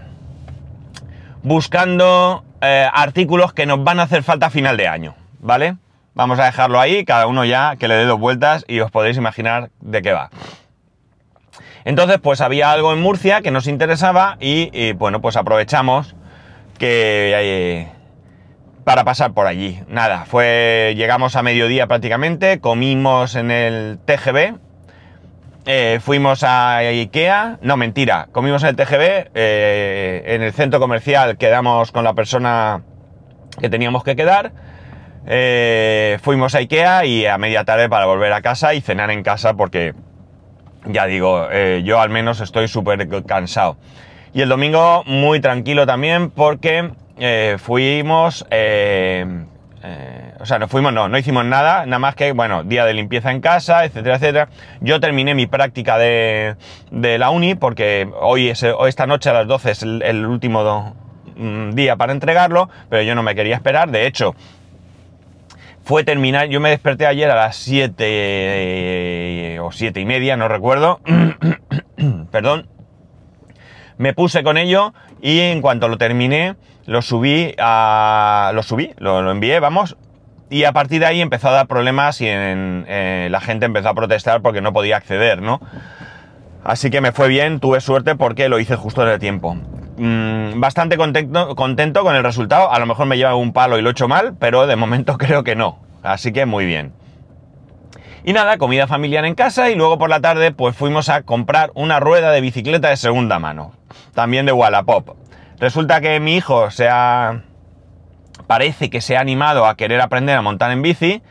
buscando 1.41 2.43
eh, 2.61 2.87
artículos 2.93 3.51
que 3.51 3.65
nos 3.65 3.83
van 3.83 3.99
a 3.99 4.03
hacer 4.03 4.21
falta 4.21 4.45
a 4.45 4.49
final 4.51 4.77
de 4.77 4.87
año, 4.87 5.15
¿vale? 5.39 5.77
Vamos 6.13 6.37
a 6.37 6.45
dejarlo 6.45 6.79
ahí, 6.79 7.03
cada 7.03 7.25
uno 7.25 7.45
ya 7.45 7.77
que 7.77 7.87
le 7.87 7.95
dé 7.95 8.05
dos 8.05 8.19
vueltas 8.19 8.63
y 8.67 8.79
os 8.79 8.91
podéis 8.91 9.17
imaginar 9.17 9.71
de 9.81 10.03
qué 10.03 10.13
va. 10.13 10.29
Entonces, 11.83 12.19
pues 12.21 12.41
había 12.41 12.71
algo 12.71 12.93
en 12.93 13.01
Murcia 13.01 13.41
que 13.41 13.49
nos 13.49 13.65
interesaba 13.65 14.37
y, 14.39 14.93
bueno, 14.93 15.19
pues 15.19 15.35
aprovechamos 15.35 16.15
que... 16.77 17.33
Eh, 17.35 17.98
para 18.83 19.03
pasar 19.03 19.33
por 19.33 19.47
allí. 19.47 19.81
Nada, 19.87 20.25
fue. 20.25 20.93
Llegamos 20.95 21.35
a 21.35 21.43
mediodía 21.43 21.87
prácticamente, 21.87 22.59
comimos 22.59 23.35
en 23.35 23.51
el 23.51 23.99
TGB. 24.05 24.57
Eh, 25.65 25.99
fuimos 26.01 26.43
a 26.43 26.77
Ikea, 26.77 27.59
no 27.61 27.77
mentira, 27.77 28.29
comimos 28.31 28.63
en 28.63 28.69
el 28.69 28.75
TGB, 28.75 29.29
eh, 29.35 30.23
en 30.25 30.41
el 30.41 30.51
centro 30.51 30.79
comercial 30.79 31.37
quedamos 31.37 31.91
con 31.91 32.03
la 32.03 32.13
persona 32.13 32.81
que 33.59 33.69
teníamos 33.69 34.03
que 34.03 34.15
quedar, 34.15 34.51
eh, 35.27 36.17
fuimos 36.23 36.55
a 36.55 36.59
Ikea 36.59 37.05
y 37.05 37.27
a 37.27 37.37
media 37.37 37.65
tarde 37.65 37.87
para 37.87 38.07
volver 38.07 38.33
a 38.33 38.41
casa 38.41 38.73
y 38.73 38.81
cenar 38.81 39.11
en 39.11 39.21
casa 39.21 39.53
porque, 39.53 39.93
ya 40.85 41.05
digo, 41.05 41.47
yo 41.83 41.99
al 42.01 42.09
menos 42.09 42.39
estoy 42.39 42.67
súper 42.67 43.07
cansado. 43.25 43.77
Y 44.33 44.41
el 44.41 44.49
domingo 44.49 45.03
muy 45.05 45.39
tranquilo 45.39 45.85
también 45.85 46.31
porque 46.31 46.89
eh, 47.19 47.57
fuimos, 47.59 48.45
eh, 48.49 49.25
eh, 49.83 50.33
o 50.39 50.45
sea, 50.45 50.57
no 50.57 50.69
fuimos, 50.69 50.93
no, 50.93 51.09
no 51.09 51.17
hicimos 51.17 51.43
nada, 51.43 51.85
nada 51.85 51.99
más 51.99 52.15
que, 52.15 52.31
bueno, 52.31 52.63
día 52.63 52.85
de 52.85 52.93
limpieza 52.93 53.31
en 53.31 53.41
casa, 53.41 53.83
etcétera, 53.83 54.15
etcétera. 54.15 54.47
Yo 54.79 55.01
terminé 55.01 55.35
mi 55.35 55.45
práctica 55.45 55.97
de, 55.97 56.55
la 56.91 57.29
uni 57.29 57.55
porque 57.55 58.09
hoy, 58.21 58.47
es, 58.47 58.63
esta 58.63 59.05
noche 59.05 59.29
a 59.29 59.33
las 59.33 59.47
12 59.47 59.71
es 59.71 59.83
el, 59.83 60.25
último 60.25 60.95
mm, 61.35 61.71
día 61.71 61.97
para 61.97 62.13
entregarlo, 62.13 62.69
pero 62.89 63.03
yo 63.03 63.15
no 63.15 63.23
me 63.23 63.35
quería 63.35 63.55
esperar, 63.55 63.91
de 63.91 64.07
hecho, 64.07 64.33
fue 65.83 66.05
terminar, 66.05 66.47
yo 66.47 66.61
me 66.61 66.69
desperté 66.69 67.05
ayer 67.05 67.29
a 67.31 67.35
las 67.35 67.57
7 67.57 69.59
o 69.59 69.71
7 69.71 69.99
y 69.99 70.05
media, 70.05 70.37
no 70.37 70.47
recuerdo, 70.47 71.01
perdón, 72.31 72.69
me 73.97 74.13
puse 74.13 74.43
con 74.43 74.57
ello 74.57 74.93
y 75.21 75.39
en 75.39 75.61
cuanto 75.61 75.89
lo 75.89 75.97
terminé, 75.97 76.55
lo 76.89 77.03
subí 77.03 77.53
a. 77.59 78.51
Lo 78.55 78.63
subí, 78.63 78.93
lo, 78.97 79.29
envié, 79.29 79.59
vamos. 79.59 79.95
Y 80.49 80.63
a 80.63 80.71
partir 80.71 80.99
de 81.01 81.05
ahí 81.05 81.21
empezó 81.21 81.49
a 81.49 81.51
dar 81.51 81.67
problemas 81.67 82.19
y 82.19 82.25
eh, 82.27 83.27
la 83.29 83.39
gente 83.41 83.67
empezó 83.67 83.89
a 83.89 83.93
protestar 83.93 84.41
porque 84.41 84.61
no 84.61 84.73
podía 84.73 84.97
acceder, 84.97 85.39
¿no? 85.39 85.61
Así 86.63 86.89
que 86.89 86.99
me 86.99 87.11
fue 87.11 87.27
bien, 87.27 87.59
tuve 87.59 87.79
suerte 87.79 88.15
porque 88.15 88.49
lo 88.49 88.57
hice 88.59 88.75
justo 88.75 89.03
en 89.03 89.09
el 89.09 89.19
tiempo. 89.19 89.55
Mm, 89.97 90.59
bastante 90.59 90.97
contento, 90.97 91.55
contento 91.55 92.01
con 92.01 92.15
el 92.15 92.23
resultado. 92.23 92.71
A 92.71 92.79
lo 92.79 92.87
mejor 92.87 93.05
me 93.05 93.17
lleva 93.17 93.35
un 93.35 93.53
palo 93.53 93.77
y 93.77 93.83
lo 93.83 93.89
he 93.89 93.91
hecho 93.91 94.07
mal, 94.07 94.33
pero 94.39 94.65
de 94.65 94.75
momento 94.75 95.15
creo 95.19 95.43
que 95.43 95.55
no. 95.55 95.77
Así 96.01 96.33
que 96.33 96.47
muy 96.47 96.65
bien. 96.65 96.93
Y 98.23 98.33
nada, 98.33 98.57
comida 98.57 98.87
familiar 98.87 99.25
en 99.25 99.35
casa 99.35 99.69
y 99.69 99.75
luego 99.75 99.99
por 99.99 100.09
la 100.09 100.21
tarde 100.21 100.51
pues 100.51 100.75
fuimos 100.75 101.09
a 101.09 101.21
comprar 101.21 101.69
una 101.75 101.99
rueda 101.99 102.31
de 102.31 102.41
bicicleta 102.41 102.89
de 102.89 102.97
segunda 102.97 103.37
mano, 103.37 103.73
también 104.15 104.47
de 104.47 104.53
Wallapop. 104.53 105.18
Resulta 105.59 105.99
que 105.99 106.19
mi 106.19 106.35
hijo 106.35 106.71
se 106.71 106.87
ha... 106.89 107.41
parece 108.47 108.89
que 108.89 109.01
se 109.01 109.17
ha 109.17 109.19
animado 109.19 109.65
a 109.65 109.75
querer 109.75 109.99
aprender 110.01 110.37
a 110.37 110.41
montar 110.41 110.71
en 110.71 110.81
bici, 110.81 111.21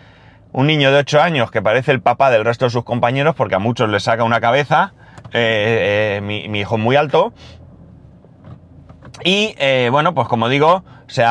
un 0.52 0.66
niño 0.66 0.92
de 0.92 0.98
8 0.98 1.22
años 1.22 1.50
que 1.50 1.62
parece 1.62 1.92
el 1.92 2.02
papá 2.02 2.30
del 2.30 2.44
resto 2.44 2.66
de 2.66 2.70
sus 2.70 2.84
compañeros 2.84 3.34
porque 3.34 3.54
a 3.54 3.58
muchos 3.58 3.88
les 3.88 4.02
saca 4.02 4.24
una 4.24 4.40
cabeza, 4.40 4.92
eh, 5.32 6.18
eh, 6.18 6.20
mi, 6.20 6.58
hijo 6.58 6.76
es 6.76 6.82
muy 6.82 6.96
alto, 6.96 7.32
y 9.24 9.54
eh, 9.58 9.88
bueno, 9.90 10.14
pues 10.14 10.28
como 10.28 10.48
digo, 10.48 10.84
se 11.06 11.22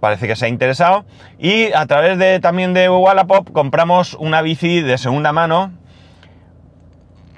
parece 0.00 0.26
que 0.26 0.36
se 0.36 0.46
ha 0.46 0.48
interesado. 0.48 1.04
Y 1.38 1.72
a 1.72 1.86
través 1.86 2.18
de 2.18 2.40
también 2.40 2.74
de 2.74 2.90
Wallapop 2.90 3.52
compramos 3.52 4.14
una 4.14 4.42
bici 4.42 4.82
de 4.82 4.98
segunda 4.98 5.32
mano. 5.32 5.72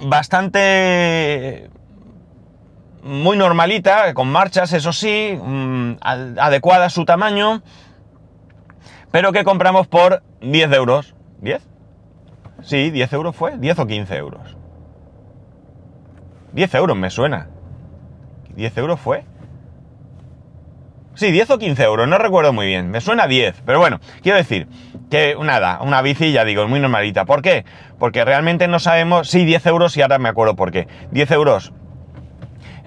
Bastante 0.00 1.71
muy 3.09 3.37
normalita, 3.37 4.12
con 4.12 4.31
marchas, 4.31 4.73
eso 4.73 4.93
sí, 4.93 5.38
mm, 5.43 5.93
adecuada 6.03 6.87
a 6.87 6.91
su 6.91 7.05
tamaño, 7.05 7.62
pero 9.11 9.33
que 9.33 9.45
compramos 9.45 9.87
por 9.87 10.23
10 10.43 10.73
euros. 10.73 11.15
¿10? 11.41 11.61
Sí, 12.62 12.91
10 12.91 13.12
euros 13.15 13.35
fue, 13.35 13.57
10 13.57 13.79
o 13.79 13.87
15 13.87 14.17
euros. 14.17 14.57
10 16.53 16.75
euros 16.75 16.97
me 16.97 17.11
suena. 17.11 17.49
10 18.55 18.77
euros 18.79 19.00
fue. 19.00 19.25
Sí, 21.15 21.33
10 21.33 21.50
o 21.50 21.59
15 21.59 21.83
euros, 21.83 22.07
no 22.07 22.19
recuerdo 22.19 22.53
muy 22.53 22.67
bien. 22.67 22.91
Me 22.91 23.00
suena 23.00 23.27
10, 23.27 23.62
pero 23.65 23.81
bueno, 23.81 24.00
quiero 24.23 24.38
decir 24.38 24.69
que 25.11 25.35
nada, 25.43 25.81
una 25.81 26.03
bici, 26.03 26.31
ya 26.33 26.45
digo, 26.45 26.62
es 26.62 26.69
muy 26.69 26.79
normalita. 26.79 27.25
¿Por 27.25 27.43
qué? 27.43 27.65
Porque 27.99 28.25
realmente 28.25 28.69
no 28.69 28.79
sabemos. 28.79 29.29
Sí, 29.29 29.45
10 29.45 29.67
euros 29.67 29.97
y 29.97 30.03
ahora 30.03 30.19
me 30.19 30.29
acuerdo 30.29 30.55
por 30.55 30.71
qué. 30.71 30.87
10 31.11 31.31
euros. 31.33 31.73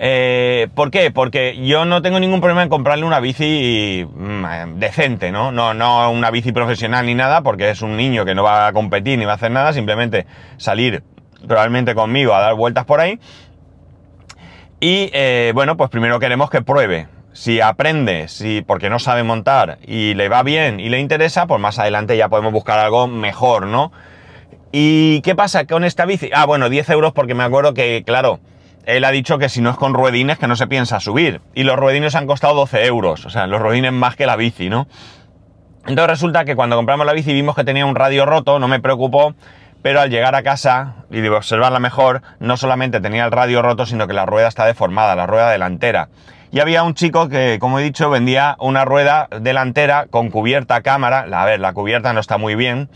Eh, 0.04 0.68
¿Por 0.74 0.90
qué? 0.90 1.12
Porque 1.12 1.64
yo 1.64 1.86
no 1.86 2.02
tengo 2.02 2.20
ningún 2.20 2.42
problema 2.42 2.64
en 2.64 2.70
comprarle 2.70 3.06
una 3.06 3.20
bici 3.20 4.04
mm, 4.12 4.80
decente, 4.80 5.32
¿no? 5.32 5.52
¿no? 5.52 5.76
No 5.76 6.10
una 6.10 6.32
bici 6.32 6.52
profesional 6.52 7.06
ni 7.06 7.14
nada, 7.14 7.44
porque 7.44 7.70
es 7.70 7.84
un 7.84 7.96
niño 7.96 8.26
que 8.26 8.34
no 8.34 8.42
va 8.42 8.66
a 8.66 8.74
competir 8.74 9.20
ni 9.20 9.26
va 9.26 9.34
a 9.34 9.36
hacer 9.36 9.52
nada, 9.52 9.74
simplemente 9.74 10.26
salir 10.58 11.04
probablemente 11.48 11.94
conmigo 11.94 12.34
a 12.34 12.40
dar 12.40 12.56
vueltas 12.56 12.86
por 12.86 13.00
ahí. 13.00 13.20
Y 14.80 15.12
eh, 15.14 15.52
bueno, 15.54 15.78
pues 15.78 15.92
primero 15.92 16.20
queremos 16.20 16.50
que 16.50 16.64
pruebe 16.64 17.08
si 17.32 17.62
aprende, 17.62 18.28
si 18.28 18.64
porque 18.64 18.90
no 18.90 18.98
sabe 18.98 19.22
montar 19.22 19.78
y 19.86 20.16
le 20.16 20.30
va 20.30 20.42
bien 20.42 20.80
y 20.80 20.90
le 20.90 21.00
interesa, 21.00 21.46
pues 21.46 21.62
más 21.62 21.78
adelante 21.78 22.18
ya 22.18 22.28
podemos 22.28 22.52
buscar 22.52 22.80
algo 22.80 23.06
mejor, 23.06 23.68
¿no? 23.68 23.92
¿Y 24.72 25.22
qué 25.22 25.36
pasa 25.36 25.68
con 25.68 25.84
esta 25.84 26.06
bici? 26.08 26.32
Ah, 26.34 26.48
bueno, 26.48 26.70
10 26.70 26.90
euros 26.90 27.14
porque 27.14 27.36
me 27.36 27.44
acuerdo 27.44 27.76
que, 27.76 28.02
claro, 28.04 28.40
él 28.86 29.04
ha 29.04 29.12
dicho 29.12 29.38
que 29.38 29.50
si 29.50 29.62
no 29.62 29.70
es 29.70 29.78
con 29.78 29.94
ruedines 29.94 30.38
que 30.38 30.48
no 30.48 30.56
se 30.56 30.68
piensa 30.68 31.00
subir. 31.00 31.42
Y 31.54 31.64
los 31.64 31.78
ruedines 31.78 32.16
han 32.16 32.28
costado 32.28 32.56
12 32.56 32.86
euros, 32.86 33.26
o 33.26 33.30
sea, 33.30 33.48
los 33.48 33.62
ruedines 33.62 33.92
más 33.92 34.16
que 34.16 34.26
la 34.26 34.36
bici, 34.36 34.70
¿no? 34.70 34.88
Entonces 35.88 36.08
resulta 36.08 36.46
que 36.46 36.56
cuando 36.56 36.76
compramos 36.76 37.06
la 37.06 37.14
bici 37.14 37.34
vimos 37.34 37.56
que 37.56 37.64
tenía 37.64 37.86
un 37.86 37.96
radio 37.96 38.26
roto, 38.26 38.60
no 38.60 38.68
me 38.68 38.80
preocupó, 38.80 39.34
pero 39.82 40.00
al 40.00 40.10
llegar 40.10 40.36
a 40.36 40.44
casa 40.44 41.06
y 41.10 41.26
observarla 41.28 41.80
mejor, 41.80 42.22
no 42.40 42.58
solamente 42.58 43.02
tenía 43.02 43.26
el 43.26 43.32
radio 43.32 43.62
roto, 43.62 43.86
sino 43.86 44.08
que 44.08 44.14
la 44.14 44.26
rueda 44.26 44.48
está 44.48 44.66
deformada, 44.66 45.16
la 45.16 45.26
rueda 45.26 45.50
delantera. 45.50 46.10
Y 46.52 46.60
había 46.60 46.84
un 46.84 46.96
chico 46.96 47.30
que, 47.30 47.58
como 47.60 47.80
he 47.80 47.84
dicho, 47.84 48.10
vendía 48.10 48.58
una 48.60 48.84
rueda 48.84 49.30
delantera 49.40 50.08
con 50.10 50.30
cubierta 50.30 50.82
cámara. 50.82 51.26
A 51.32 51.46
ver, 51.46 51.62
la 51.62 51.74
cubierta 51.74 52.12
no 52.12 52.20
está 52.20 52.38
muy 52.38 52.56
bien. 52.56 52.90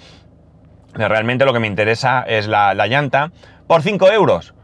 Realmente 0.93 1.45
lo 1.45 1.53
que 1.53 1.59
me 1.59 1.67
interesa 1.67 2.23
es 2.27 2.47
la, 2.47 2.73
llanta. 2.87 3.31
Por 3.65 3.81
5 3.81 4.11
euros. 4.11 4.54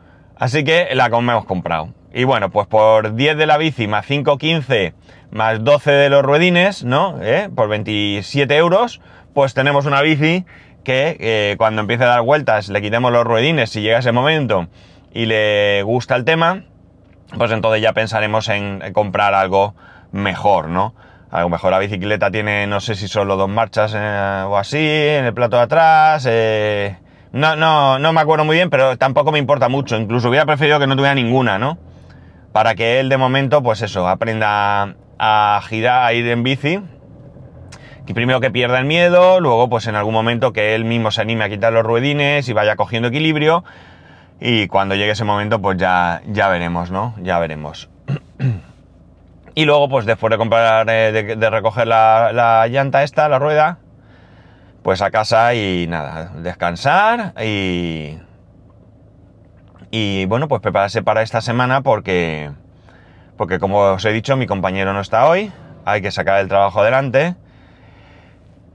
Así 0.41 0.63
que 0.63 0.87
la 0.95 1.05
hemos 1.05 1.45
comprado. 1.45 1.89
Y 2.11 2.23
bueno, 2.23 2.49
pues 2.49 2.65
por 2.65 3.13
10 3.13 3.37
de 3.37 3.45
la 3.45 3.59
bici 3.59 3.87
más 3.87 4.07
5, 4.07 4.39
15 4.39 4.95
más 5.29 5.63
12 5.63 5.91
de 5.91 6.09
los 6.09 6.23
ruedines, 6.23 6.83
¿no? 6.83 7.21
¿Eh? 7.21 7.47
Por 7.55 7.69
27 7.69 8.57
euros, 8.57 9.01
pues 9.35 9.53
tenemos 9.53 9.85
una 9.85 10.01
bici 10.01 10.43
que 10.83 11.15
eh, 11.19 11.55
cuando 11.59 11.81
empiece 11.81 12.05
a 12.05 12.07
dar 12.07 12.21
vueltas 12.23 12.69
le 12.69 12.81
quitemos 12.81 13.11
los 13.11 13.23
ruedines 13.23 13.69
si 13.69 13.81
llega 13.81 13.99
ese 13.99 14.13
momento 14.13 14.67
y 15.13 15.27
le 15.27 15.83
gusta 15.83 16.15
el 16.15 16.25
tema, 16.25 16.63
pues 17.37 17.51
entonces 17.51 17.79
ya 17.83 17.93
pensaremos 17.93 18.49
en 18.49 18.81
comprar 18.93 19.35
algo 19.35 19.75
mejor, 20.11 20.69
¿no? 20.69 20.95
Algo 21.29 21.49
mejor. 21.49 21.69
La 21.69 21.77
bicicleta 21.77 22.31
tiene, 22.31 22.65
no 22.65 22.79
sé 22.79 22.95
si 22.95 23.07
solo 23.07 23.37
dos 23.37 23.47
marchas 23.47 23.93
eh, 23.95 24.43
o 24.47 24.57
así, 24.57 24.79
en 24.79 25.25
el 25.25 25.35
plato 25.35 25.57
de 25.57 25.61
atrás. 25.61 26.25
Eh, 26.27 26.97
no, 27.31 27.55
no, 27.55 27.99
no 27.99 28.13
me 28.13 28.21
acuerdo 28.21 28.45
muy 28.45 28.55
bien, 28.55 28.69
pero 28.69 28.97
tampoco 28.97 29.31
me 29.31 29.39
importa 29.39 29.69
mucho. 29.69 29.97
Incluso 29.97 30.29
hubiera 30.29 30.45
preferido 30.45 30.79
que 30.79 30.87
no 30.87 30.95
tuviera 30.95 31.15
ninguna, 31.15 31.57
¿no? 31.57 31.77
Para 32.51 32.75
que 32.75 32.99
él 32.99 33.09
de 33.09 33.17
momento, 33.17 33.63
pues 33.63 33.81
eso, 33.81 34.07
aprenda 34.07 34.95
a 35.17 35.61
girar, 35.67 36.05
a 36.05 36.13
ir 36.13 36.27
en 36.27 36.43
bici. 36.43 36.79
Que 38.05 38.13
primero 38.13 38.39
que 38.41 38.51
pierda 38.51 38.79
el 38.79 38.85
miedo, 38.85 39.39
luego 39.39 39.69
pues 39.69 39.87
en 39.87 39.95
algún 39.95 40.13
momento 40.13 40.53
que 40.53 40.73
él 40.73 40.85
mismo 40.85 41.11
se 41.11 41.21
anime 41.21 41.43
a 41.43 41.49
quitar 41.49 41.71
los 41.71 41.83
ruedines 41.83 42.49
y 42.49 42.53
vaya 42.53 42.75
cogiendo 42.75 43.09
equilibrio 43.09 43.63
y 44.43 44.67
cuando 44.67 44.95
llegue 44.95 45.11
ese 45.11 45.23
momento, 45.23 45.61
pues 45.61 45.77
ya, 45.77 46.23
ya 46.25 46.49
veremos, 46.49 46.89
¿no? 46.89 47.13
Ya 47.21 47.37
veremos. 47.37 47.89
y 49.55 49.65
luego, 49.65 49.87
pues 49.87 50.07
después 50.07 50.31
de 50.31 50.37
comprar, 50.39 50.89
eh, 50.89 51.11
de, 51.11 51.49
recoger 51.51 51.85
la, 51.85 52.67
llanta 52.67 53.03
esta, 53.03 53.29
la 53.29 53.37
rueda, 53.37 53.77
pues 54.83 55.01
a 55.01 55.11
casa 55.11 55.53
y 55.53 55.87
nada, 55.87 56.31
descansar 56.37 57.33
y... 57.41 58.17
Y 59.93 60.25
bueno, 60.25 60.47
pues 60.47 60.61
prepararse 60.61 61.03
para 61.03 61.21
esta 61.21 61.41
semana 61.41 61.81
porque... 61.81 62.51
Porque 63.35 63.59
como 63.59 63.79
os 63.79 64.05
he 64.05 64.11
dicho, 64.11 64.37
mi 64.37 64.47
compañero 64.47 64.93
no 64.93 65.01
está 65.01 65.27
hoy, 65.27 65.51
hay 65.83 66.01
que 66.01 66.11
sacar 66.11 66.39
el 66.39 66.47
trabajo 66.47 66.81
adelante. 66.81 67.35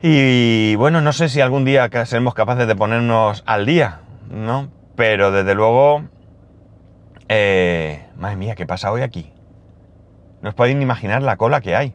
Y 0.02 0.74
bueno, 0.76 1.00
no 1.00 1.12
sé 1.12 1.28
si 1.28 1.40
algún 1.40 1.64
día 1.64 1.88
seremos 2.04 2.34
capaces 2.34 2.66
de 2.66 2.76
ponernos 2.76 3.42
al 3.46 3.64
día, 3.64 4.00
¿no? 4.30 4.68
Pero 4.94 5.30
desde 5.30 5.54
luego, 5.54 6.04
eh, 7.28 8.06
madre 8.16 8.36
mía, 8.36 8.54
¿qué 8.54 8.66
pasa 8.66 8.92
hoy 8.92 9.02
aquí? 9.02 9.32
No 10.42 10.50
os 10.50 10.54
podéis 10.54 10.76
ni 10.76 10.82
imaginar 10.82 11.22
la 11.22 11.36
cola 11.36 11.60
que 11.60 11.76
hay. 11.76 11.94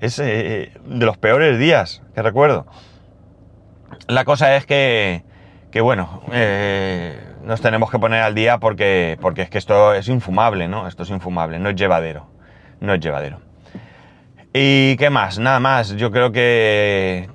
Es 0.00 0.18
eh, 0.18 0.72
de 0.84 1.06
los 1.06 1.16
peores 1.16 1.58
días 1.58 2.02
que 2.14 2.22
recuerdo. 2.22 2.66
La 4.08 4.24
cosa 4.24 4.56
es 4.56 4.66
que, 4.66 5.24
que 5.70 5.80
bueno, 5.80 6.22
eh, 6.32 7.18
nos 7.42 7.60
tenemos 7.60 7.90
que 7.90 7.98
poner 7.98 8.22
al 8.22 8.34
día 8.34 8.58
porque, 8.58 9.18
porque 9.20 9.42
es 9.42 9.50
que 9.50 9.58
esto 9.58 9.94
es 9.94 10.08
infumable, 10.08 10.68
¿no? 10.68 10.86
Esto 10.86 11.02
es 11.04 11.10
infumable, 11.10 11.58
no 11.58 11.70
es 11.70 11.76
llevadero. 11.76 12.26
No 12.80 12.94
es 12.94 13.00
llevadero. 13.00 13.40
¿Y 14.52 14.96
qué 14.96 15.10
más? 15.10 15.38
Nada 15.38 15.60
más. 15.60 15.96
Yo 15.96 16.10
creo 16.10 16.32
que 16.32 17.28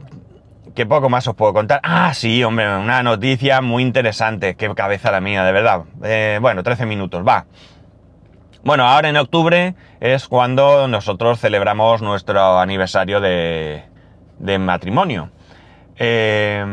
¿Qué 0.75 0.85
poco 0.85 1.09
más 1.09 1.27
os 1.27 1.35
puedo 1.35 1.53
contar? 1.53 1.81
Ah, 1.83 2.13
sí, 2.13 2.43
hombre, 2.45 2.77
una 2.77 3.03
noticia 3.03 3.59
muy 3.61 3.83
interesante. 3.83 4.55
Qué 4.55 4.73
cabeza 4.73 5.11
la 5.11 5.19
mía, 5.19 5.43
de 5.43 5.51
verdad. 5.51 5.83
Eh, 6.03 6.39
bueno, 6.41 6.63
13 6.63 6.85
minutos, 6.85 7.27
va. 7.27 7.45
Bueno, 8.63 8.85
ahora 8.87 9.09
en 9.09 9.17
octubre 9.17 9.75
es 9.99 10.27
cuando 10.27 10.87
nosotros 10.87 11.39
celebramos 11.41 12.01
nuestro 12.01 12.57
aniversario 12.59 13.19
de, 13.19 13.83
matrimonio. 14.59 15.29
Eh, 16.03 16.65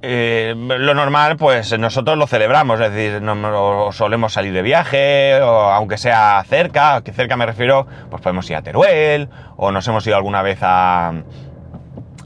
eh, 0.00 0.54
lo 0.54 0.94
normal, 0.94 1.36
pues 1.36 1.76
nosotros 1.76 2.16
lo 2.16 2.28
celebramos, 2.28 2.78
es 2.80 2.92
decir, 2.92 3.20
no, 3.20 3.90
solemos 3.90 4.32
salir 4.32 4.52
de 4.52 4.62
viaje, 4.62 5.40
o 5.42 5.72
aunque 5.72 5.98
sea 5.98 6.44
cerca, 6.48 7.02
que 7.02 7.12
cerca 7.12 7.36
me 7.36 7.46
refiero, 7.46 7.88
pues 8.10 8.22
podemos 8.22 8.48
ir 8.48 8.54
a 8.54 8.62
Teruel, 8.62 9.28
o 9.56 9.72
nos 9.72 9.88
hemos 9.88 10.06
ido 10.06 10.14
alguna 10.14 10.42
vez 10.42 10.60
a, 10.62 11.14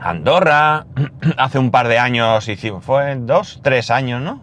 Andorra, 0.00 0.85
hace 1.38 1.59
un 1.59 1.71
par 1.71 1.88
de 1.88 1.99
años 1.99 2.47
hicimos, 2.47 2.85
fue 2.85 3.17
dos, 3.17 3.61
tres 3.62 3.90
años, 3.90 4.21
¿no? 4.21 4.43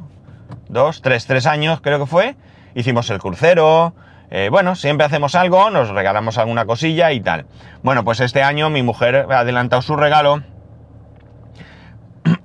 Dos, 0.69 1.03
tres, 1.03 1.27
tres 1.27 1.45
años 1.45 1.81
creo 1.81 1.99
que 1.99 2.07
fue, 2.07 2.35
hicimos 2.73 3.11
el 3.11 3.19
crucero, 3.19 3.93
eh, 4.31 4.49
bueno, 4.49 4.73
siempre 4.73 5.05
hacemos 5.05 5.35
algo, 5.35 5.69
nos 5.69 5.89
regalamos 5.89 6.39
alguna 6.39 6.65
cosilla 6.65 7.11
y 7.11 7.19
tal. 7.19 7.45
Bueno, 7.83 8.03
pues 8.03 8.21
este 8.21 8.41
año 8.41 8.71
mi 8.71 8.81
mujer 8.81 9.27
ha 9.29 9.39
adelantado 9.39 9.83
su 9.83 9.95
regalo 9.95 10.41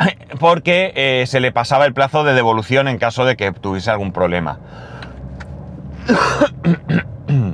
porque 0.38 0.92
eh, 0.94 1.24
se 1.26 1.40
le 1.40 1.52
pasaba 1.52 1.86
el 1.86 1.94
plazo 1.94 2.24
de 2.24 2.34
devolución 2.34 2.88
en 2.88 2.98
caso 2.98 3.24
de 3.24 3.36
que 3.36 3.52
tuviese 3.52 3.90
algún 3.90 4.12
problema. 4.12 4.58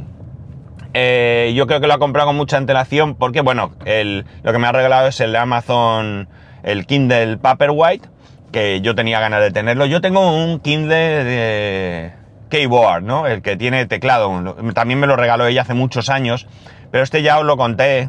Eh, 0.98 1.52
yo 1.54 1.66
creo 1.66 1.78
que 1.78 1.86
lo 1.86 1.92
ha 1.92 1.98
comprado 1.98 2.28
con 2.28 2.36
mucha 2.36 2.56
antelación 2.56 3.16
porque, 3.16 3.42
bueno, 3.42 3.72
lo 3.84 4.52
que 4.52 4.58
me 4.58 4.66
ha 4.66 4.72
regalado 4.72 5.08
es 5.08 5.20
el 5.20 5.36
Amazon, 5.36 6.26
el 6.62 6.86
Kindle 6.86 7.36
Paperwhite, 7.36 8.08
que 8.50 8.80
yo 8.80 8.94
tenía 8.94 9.20
ganas 9.20 9.42
de 9.42 9.50
tenerlo. 9.50 9.84
Yo 9.84 10.00
tengo 10.00 10.34
un 10.34 10.58
Kindle 10.58 11.24
de 11.24 12.12
Keyboard, 12.48 13.02
¿no? 13.02 13.26
El 13.26 13.42
que 13.42 13.58
tiene 13.58 13.84
teclado. 13.84 14.56
También 14.72 14.98
me 14.98 15.06
lo 15.06 15.16
regaló 15.16 15.46
ella 15.46 15.60
hace 15.60 15.74
muchos 15.74 16.08
años, 16.08 16.46
pero 16.90 17.04
este 17.04 17.20
ya 17.20 17.38
os 17.38 17.44
lo 17.44 17.58
conté. 17.58 18.08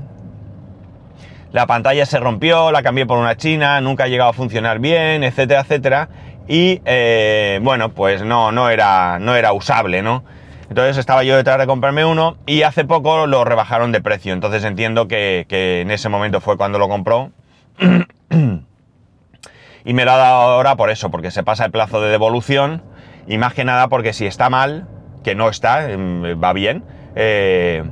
La 1.57 1.65
pantalla 1.65 2.05
se 2.05 2.19
rompió, 2.19 2.71
la 2.71 2.83
cambié 2.83 3.07
por 3.07 3.17
una 3.17 3.35
china, 3.35 3.81
nunca 3.81 4.03
ha 4.03 4.07
llegado 4.07 4.29
a 4.29 4.33
funcionar 4.33 4.77
bien, 4.77 5.23
etcétera, 5.23 5.61
etcétera. 5.61 6.09
Y 6.47 6.83
eh, 6.85 7.59
bueno, 7.63 7.95
pues 7.95 8.21
no, 8.21 8.51
no, 8.51 8.69
era, 8.69 9.17
no 9.17 9.35
era 9.35 9.53
usable, 9.53 10.03
¿no? 10.03 10.23
Entonces 10.69 10.97
estaba 10.97 11.23
yo 11.23 11.35
detrás 11.35 11.57
de 11.57 11.65
comprarme 11.65 12.05
uno 12.05 12.37
y 12.45 12.61
hace 12.61 12.85
poco 12.85 13.25
lo 13.25 13.43
rebajaron 13.43 13.91
de 13.91 14.01
precio. 14.01 14.33
Entonces 14.33 14.63
entiendo 14.65 15.07
que, 15.07 15.47
que 15.49 15.81
en 15.81 15.89
ese 15.89 16.09
momento 16.09 16.41
fue 16.41 16.57
cuando 16.57 16.77
lo 16.77 16.89
compró. 16.89 17.31
y 19.83 19.93
me 19.93 20.05
lo 20.05 20.11
ha 20.11 20.17
dado 20.17 20.35
ahora 20.35 20.75
por 20.75 20.91
eso, 20.91 21.09
porque 21.09 21.31
se 21.31 21.41
pasa 21.41 21.65
el 21.65 21.71
plazo 21.71 21.99
de 22.01 22.11
devolución 22.11 22.83
y 23.25 23.39
más 23.39 23.55
que 23.55 23.65
nada 23.65 23.87
porque 23.87 24.13
si 24.13 24.27
está 24.27 24.51
mal, 24.51 24.87
que 25.23 25.33
no 25.33 25.49
está, 25.49 25.89
em, 25.89 26.21
va 26.39 26.53
bien, 26.53 26.83
eh, 27.15 27.83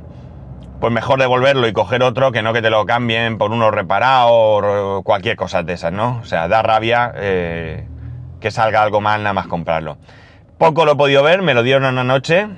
pues 0.80 0.92
mejor 0.92 1.18
devolverlo 1.18 1.66
y 1.68 1.72
coger 1.72 2.02
otro 2.02 2.32
que 2.32 2.42
no 2.42 2.52
que 2.52 2.62
te 2.62 2.70
lo 2.70 2.84
cambien 2.86 3.38
por 3.38 3.50
uno 3.50 3.70
reparado 3.70 4.30
o 4.30 5.02
cualquier 5.02 5.36
cosa 5.36 5.62
de 5.62 5.72
esas, 5.72 5.92
¿no? 5.92 6.18
O 6.22 6.24
sea, 6.24 6.48
da 6.48 6.62
rabia 6.62 7.12
eh, 7.16 7.86
que 8.40 8.50
salga 8.50 8.82
algo 8.82 9.00
mal 9.00 9.22
nada 9.22 9.32
más 9.32 9.46
comprarlo. 9.46 9.98
Poco 10.58 10.84
lo 10.84 10.92
he 10.92 10.96
podido 10.96 11.22
ver, 11.22 11.42
me 11.42 11.54
lo 11.54 11.62
dieron 11.62 11.84
una 11.84 12.04
noche, 12.04 12.48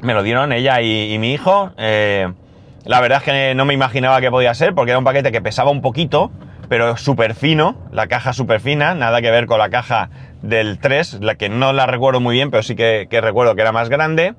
me 0.00 0.14
lo 0.14 0.22
dieron 0.22 0.52
ella 0.52 0.80
y, 0.80 1.16
mi 1.18 1.32
hijo. 1.32 1.72
Eh, 1.76 2.32
la 2.84 3.00
verdad 3.00 3.18
es 3.18 3.24
que 3.24 3.54
no 3.54 3.64
me 3.64 3.74
imaginaba 3.74 4.20
que 4.20 4.30
podía 4.30 4.52
ser 4.54 4.74
porque 4.74 4.90
era 4.90 4.98
un 4.98 5.04
paquete 5.04 5.32
que 5.32 5.40
pesaba 5.40 5.70
un 5.70 5.80
poquito, 5.80 6.30
pero 6.68 6.96
súper 6.96 7.34
fino, 7.34 7.76
la 7.92 8.06
caja 8.06 8.32
súper 8.32 8.60
fina, 8.60 8.94
nada 8.94 9.22
que 9.22 9.30
ver 9.30 9.46
con 9.46 9.58
la 9.58 9.70
caja 9.70 10.10
del 10.42 10.78
3, 10.78 11.20
la 11.22 11.36
que 11.36 11.48
no 11.48 11.72
la 11.72 11.86
recuerdo 11.86 12.20
muy 12.20 12.34
bien, 12.34 12.50
pero 12.50 12.62
sí 12.62 12.74
que, 12.74 13.08
recuerdo 13.10 13.54
que 13.54 13.62
era 13.62 13.72
más 13.72 13.88
grande. 13.88 14.34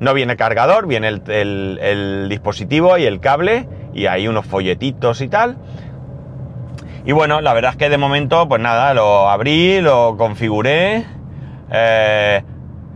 No 0.00 0.14
viene 0.14 0.36
cargador, 0.36 0.86
viene 0.86 1.08
el, 1.08 2.26
dispositivo 2.28 2.98
y 2.98 3.04
el 3.04 3.20
cable 3.20 3.68
y 3.94 4.06
hay 4.06 4.28
unos 4.28 4.46
folletitos 4.46 5.20
y 5.20 5.28
tal. 5.28 5.56
Y 7.06 7.12
bueno, 7.12 7.40
la 7.40 7.52
verdad 7.52 7.72
es 7.72 7.76
que 7.76 7.88
de 7.88 7.98
momento, 7.98 8.48
pues 8.48 8.60
nada, 8.60 8.94
lo 8.94 9.28
abrí, 9.28 9.80
lo 9.80 10.16
configuré. 10.16 11.04
Eh, 11.70 12.42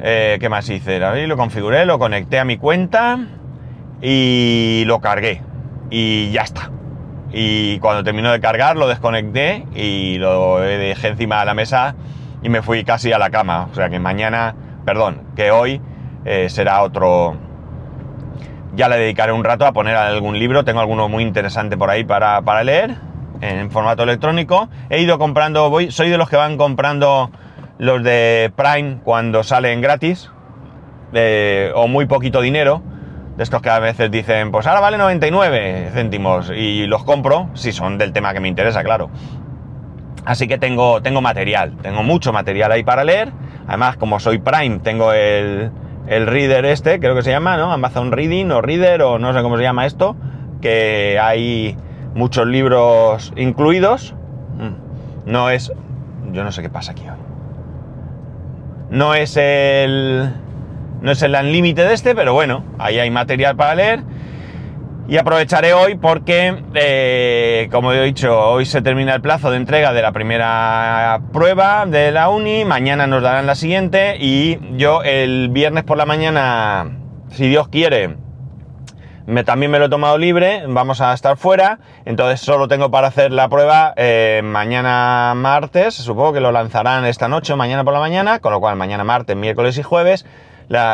eh, 0.01 0.39
¿Qué 0.41 0.49
más 0.49 0.69
hice? 0.69 0.99
Lo 0.99 1.09
abrí, 1.09 1.27
lo 1.27 1.37
configuré, 1.37 1.85
lo 1.85 1.99
conecté 1.99 2.39
a 2.39 2.45
mi 2.45 2.57
cuenta 2.57 3.19
y 4.01 4.85
lo 4.87 5.01
cargué. 5.01 5.43
Y 5.91 6.31
ya 6.31 6.43
está. 6.43 6.71
Y 7.33 7.79
cuando 7.81 8.03
terminó 8.03 8.33
de 8.33 8.41
cargar, 8.41 8.77
lo 8.77 8.89
desconecté 8.89 9.67
y 9.75 10.17
lo 10.19 10.61
dejé 10.61 11.09
encima 11.09 11.41
de 11.41 11.47
la 11.47 11.55
mesa 11.55 11.95
y 12.43 12.49
me 12.49 12.63
fui 12.63 12.85
casi 12.85 13.13
a 13.13 13.19
la 13.19 13.31
cama. 13.31 13.69
O 13.71 13.75
sea 13.75 13.89
que 13.91 13.99
mañana, 13.99 14.55
perdón, 14.85 15.23
que 15.37 15.51
hoy 15.51 15.81
eh, 16.29 16.51
será 16.51 16.83
otro... 16.83 17.37
Ya 18.75 18.89
le 18.89 18.99
dedicaré 18.99 19.33
un 19.33 19.43
rato 19.43 19.65
a 19.67 19.73
poner 19.73 19.97
algún 19.97 20.39
libro, 20.39 20.63
tengo 20.63 20.81
alguno 20.81 21.09
muy 21.09 21.23
interesante 21.23 21.77
por 21.77 21.89
ahí 21.89 22.05
para, 22.05 22.63
leer 22.63 22.97
en 23.41 23.71
formato 23.71 24.03
electrónico. 24.03 24.69
He 24.91 25.01
ido 25.01 25.19
comprando, 25.19 25.73
soy 25.89 26.11
de 26.11 26.19
los 26.19 26.29
que 26.29 26.37
van 26.37 26.59
comprando 26.59 27.31
los 27.79 28.03
de 28.05 28.53
Prime 28.55 28.99
cuando 29.03 29.43
salen 29.43 29.81
gratis 29.81 30.31
eh, 31.15 31.73
o 31.75 31.89
muy 31.89 32.07
poquito 32.07 32.41
dinero. 32.43 32.83
De 33.37 33.43
estos 33.43 33.63
que 33.63 33.71
a 33.71 33.79
veces 33.79 34.11
dicen, 34.11 34.51
pues 34.51 34.67
ahora 34.67 34.81
vale 34.81 34.99
99 34.99 35.91
céntimos 35.95 36.51
y 36.55 36.87
los 36.87 37.05
compro, 37.05 37.49
si 37.55 37.73
son 37.73 37.97
del 37.97 38.13
tema 38.13 38.35
que 38.35 38.41
me 38.41 38.49
interesa, 38.49 38.85
claro. 38.85 39.11
Así 40.25 40.47
que 40.47 40.59
tengo, 40.59 41.01
tengo 41.01 41.23
material, 41.23 41.77
tengo 41.81 42.03
mucho 42.03 42.33
material 42.35 42.71
ahí 42.71 42.85
para 42.85 43.03
leer. 43.03 43.33
Además, 43.67 43.97
como 43.97 44.21
soy 44.21 44.39
Prime, 44.39 44.81
tengo 44.81 45.13
el, 45.13 45.71
Reader 46.09 46.65
este, 46.65 47.01
creo 47.01 47.15
que 47.15 47.23
se 47.23 47.31
llama, 47.31 47.57
¿no? 47.57 47.73
Amazon 47.73 48.13
Reading 48.13 48.51
o 48.51 48.63
Reader 48.63 49.03
o 49.03 49.19
no 49.19 49.33
sé 49.33 49.43
cómo 49.43 49.57
se 49.57 49.63
llama 49.63 49.87
esto, 49.87 50.17
que 50.61 51.19
hay 51.21 51.77
muchos 52.15 52.47
libros 52.47 53.33
incluidos. 53.37 54.15
Mm. 54.57 55.31
No 55.31 55.51
es... 55.51 55.73
Yo 56.33 56.45
no 56.45 56.53
sé 56.53 56.63
qué 56.63 56.71
pasa 56.71 56.93
aquí 56.93 57.03
hoy. 57.03 57.19
No 58.91 59.15
es 59.15 59.37
el... 59.37 60.33
No 61.01 61.13
es 61.13 61.23
el 61.23 61.35
Unlimited 61.35 61.91
este, 61.93 62.15
pero 62.15 62.35
bueno, 62.35 62.65
ahí 62.79 62.99
hay 62.99 63.11
material 63.11 63.55
para 63.55 63.75
leer. 63.75 64.03
Y 65.09 65.17
aprovecharé 65.17 65.73
hoy 65.73 65.95
porque, 65.95 66.63
eh, 66.75 67.71
como 67.73 67.95
he 67.95 68.05
dicho, 68.05 68.39
hoy 68.39 68.67
se 68.67 68.83
termina 68.83 69.15
el 69.15 69.23
plazo 69.23 69.51
de 69.51 69.57
entrega 69.57 69.95
de 69.95 70.03
la 70.03 70.13
primera 70.13 71.23
prueba 71.33 71.87
de 71.87 72.13
la 72.13 72.29
uni, 72.29 72.67
mañana 72.67 73.07
nos 73.07 73.23
darán 73.23 73.47
la 73.47 73.55
siguiente 73.55 74.19
y 74.21 74.59
yo 74.77 75.03
el 75.03 75.49
viernes 75.49 75.85
por 75.85 75.97
la 75.97 76.05
mañana, 76.05 76.99
si 77.31 77.49
Dios 77.49 77.69
quiere, 77.69 78.17
me, 79.25 79.45
también 79.45 79.73
me 79.73 79.79
lo 79.79 79.87
he 79.87 79.89
tomado 79.89 80.19
libre, 80.19 80.65
vamos 80.69 81.01
a 81.01 81.15
estar 81.15 81.39
fuera, 81.39 81.79
entonces 82.05 82.41
solo 82.41 82.69
tengo 82.69 82.91
para 82.91 83.09
hacer 83.09 83.33
la 83.33 83.49
prueba 83.49 83.95
eh, 83.97 84.43
mañana 84.45 85.33
martes, 85.35 85.95
supongo 85.95 86.35
que 86.35 86.41
lo 86.41 86.53
lanzarán 86.53 87.07
esta 87.07 87.29
noche 87.29 87.57
mañana 87.57 87.83
por 87.83 87.95
la 87.95 88.01
mañana, 88.01 88.41
con 88.41 88.53
lo 88.53 88.61
cual 88.61 88.77
mañana 88.77 89.05
martes, 89.05 89.35
miércoles 89.37 89.79
y 89.79 89.83
jueves 89.83 90.27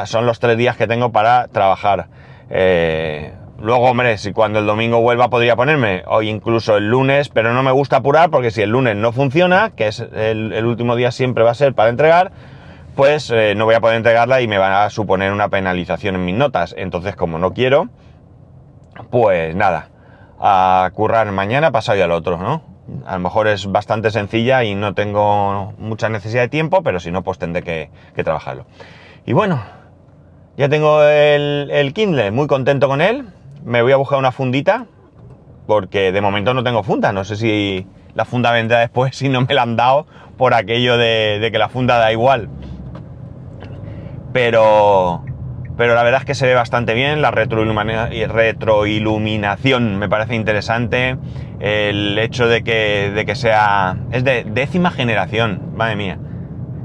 son 0.05 0.25
los 0.25 0.39
tres 0.39 0.57
días 0.57 0.77
que 0.77 0.87
tengo 0.87 1.11
para 1.11 1.49
trabajar. 1.49 2.07
Eh, 2.49 3.33
Luego, 3.65 3.89
hombre, 3.89 4.19
si 4.19 4.35
cuando 4.35 4.59
el 4.59 4.67
domingo 4.67 5.01
vuelva 5.01 5.31
podría 5.31 5.57
ponerme, 5.57 6.03
o 6.07 6.21
incluso 6.21 6.77
el 6.77 6.91
lunes, 6.91 7.31
pero 7.31 7.55
no 7.55 7.63
me 7.63 7.73
gusta 7.73 7.97
apurar 7.97 8.29
porque 8.29 8.51
si 8.51 8.61
el 8.61 8.69
lunes 8.69 8.95
no 8.95 9.11
funciona, 9.11 9.71
que 9.71 9.87
es 9.87 10.01
el, 10.01 10.67
último 10.67 10.97
día 10.97 11.11
siempre 11.11 11.45
va 11.45 11.53
a 11.53 11.55
ser 11.55 11.73
para 11.73 11.89
entregar, 11.89 12.31
pues 12.95 13.31
eh, 13.31 13.55
no 13.57 13.65
voy 13.65 13.75
a 13.75 13.81
poder 13.81 13.97
entregarla 13.97 14.43
y 14.43 14.49
me 14.49 14.59
va 14.59 14.85
a 14.85 14.91
suponer 14.91 15.33
una 15.33 15.49
penalización 15.49 16.15
en 16.15 16.27
mis 16.27 16.35
notas. 16.35 16.75
Entonces, 16.77 17.17
como 17.17 17.39
no 17.39 17.55
quiero, 17.55 17.89
pues 19.09 19.57
nada, 19.57 19.89
a 20.39 20.91
currar 20.93 21.33
mañana, 21.33 21.73
pasado 21.73 21.97
y 21.97 22.03
al 22.03 22.13
otro, 22.13 22.37
¿no? 22.37 22.61
A 23.07 23.15
lo 23.15 23.21
mejor 23.21 23.49
es 23.49 23.73
bastante 23.73 24.11
sencilla 24.11 24.63
y 24.65 24.75
no 24.75 24.93
tengo 24.93 25.73
mucha 25.79 26.11
necesidad 26.11 26.43
de 26.43 26.49
tiempo, 26.51 26.83
pero 26.83 27.01
si 27.01 27.11
no, 27.11 27.23
pues 27.23 27.39
tendré 27.39 27.63
que, 27.63 27.89
trabajarlo. 28.25 28.67
Y 29.25 29.33
bueno, 29.33 29.63
ya 30.59 30.69
tengo 30.69 31.03
el 31.03 31.93
Kindle, 31.95 32.31
muy 32.31 32.47
contento 32.47 32.89
con 32.89 33.01
él 33.01 33.25
me 33.65 33.83
voy 33.83 33.93
a 33.93 33.97
buscar 33.97 34.19
una 34.19 34.33
fundita, 34.33 34.87
porque 35.67 36.13
de 36.13 36.21
momento 36.21 36.53
no 36.55 36.63
tengo 36.63 36.83
funda. 36.83 37.13
No 37.13 37.25
sé 37.25 37.37
si 37.37 37.87
la 38.15 38.25
funda 38.25 38.53
vendrá 38.53 38.81
después, 38.81 39.15
si 39.21 39.29
no 39.29 39.43
me 39.43 39.55
la 39.55 39.63
han 39.63 39.77
dado 39.77 40.07
por 40.37 40.55
aquello 40.55 40.99
de, 40.99 41.49
que 41.51 41.59
la 41.59 41.69
funda 41.69 41.99
da 41.99 42.13
igual. 42.13 42.49
Pero, 44.33 45.25
pero 45.77 45.95
la 45.95 46.03
verdad 46.03 46.23
es 46.23 46.27
que 46.27 46.35
se 46.35 46.47
ve 46.47 46.55
bastante 46.55 46.95
bien, 46.95 47.23
la 47.23 47.31
retroiluminación 47.31 49.97
me 49.97 50.09
parece 50.09 50.35
interesante, 50.35 51.17
el 51.61 52.19
hecho 52.19 52.49
de 52.49 52.65
que, 52.65 53.13
de 53.15 53.25
que 53.25 53.37
sea... 53.37 53.97
es 54.11 54.25
de 54.25 54.43
décima 54.45 54.91
generación, 54.91 55.71
madre 55.77 55.95
mía. 55.95 56.19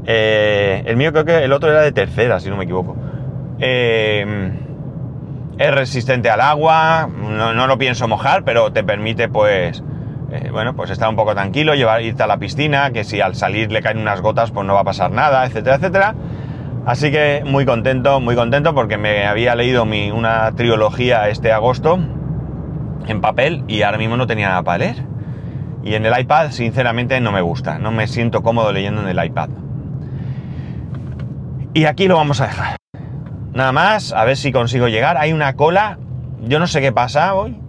Eh, 0.06 0.84
el 0.86 0.96
mío 0.96 1.12
creo 1.12 1.26
que 1.26 1.44
el 1.44 1.52
otro 1.52 1.72
era 1.72 1.82
de 1.82 1.92
tercera, 1.92 2.40
si 2.40 2.52
no 2.52 2.58
me 2.58 2.66
equivoco. 2.66 2.96
Eh, 3.60 4.52
es 5.60 5.72
resistente 5.76 6.30
al 6.30 6.40
agua, 6.40 7.10
no, 7.14 7.68
lo 7.68 7.78
pienso 7.78 8.08
mojar, 8.08 8.46
pero 8.46 8.72
te 8.72 8.82
permite 8.82 9.28
pues, 9.28 9.84
eh, 10.32 10.50
bueno, 10.52 10.74
pues 10.74 10.90
estar 10.90 11.10
un 11.10 11.18
poco 11.18 11.34
tranquilo, 11.34 11.76
llevar, 11.76 12.02
irte 12.02 12.24
a 12.24 12.28
la 12.28 12.38
piscina, 12.38 12.92
que 12.92 13.04
si 13.04 13.20
al 13.20 13.36
salir 13.36 13.70
le 13.70 13.82
caen 13.82 13.98
unas 13.98 14.22
gotas 14.22 14.52
pues 14.52 14.66
no 14.66 14.74
va 14.74 14.80
a 14.80 14.84
pasar 14.86 15.12
nada, 15.12 15.46
etcétera, 15.46 15.76
etcétera. 15.76 16.16
Así 16.86 17.12
que 17.12 17.44
muy 17.46 17.66
contento, 17.66 18.22
muy 18.22 18.36
contento 18.36 18.74
porque 18.74 18.98
me 18.98 19.28
había 19.28 19.54
leído 19.54 19.86
mi, 19.86 20.12
una 20.12 20.50
trilogía 20.54 21.28
este 21.28 21.52
agosto 21.52 22.00
en 23.08 23.20
papel 23.20 23.66
y 23.68 23.82
ahora 23.82 23.98
mismo 23.98 24.16
no 24.16 24.28
tenía 24.28 24.48
nada 24.48 24.64
para 24.64 24.78
leer. 24.78 25.04
Y 25.84 25.96
en 25.96 26.06
el 26.06 26.18
iPad, 26.18 26.52
sinceramente, 26.52 27.20
no 27.20 27.34
me 27.34 27.42
gusta, 27.42 27.80
no 27.80 27.92
me 27.92 28.08
siento 28.08 28.44
cómodo 28.44 28.72
leyendo 28.72 29.02
en 29.02 29.10
el 29.10 29.26
iPad. 29.26 29.50
Y 31.74 31.84
aquí 31.84 32.08
lo 32.08 32.16
vamos 32.16 32.40
a 32.40 32.48
dejar. 32.48 32.79
Nada 33.54 33.72
más, 33.72 34.14
a 34.14 34.24
ver 34.26 34.38
si 34.38 34.52
consigo 34.52 34.88
llegar. 34.88 35.18
Hay 35.18 35.34
una 35.34 35.56
cola. 35.56 35.98
Yo 36.42 36.60
no 36.60 36.68
sé 36.68 36.82
qué 36.82 36.92
pasa 36.92 37.36
hoy. 37.36 37.60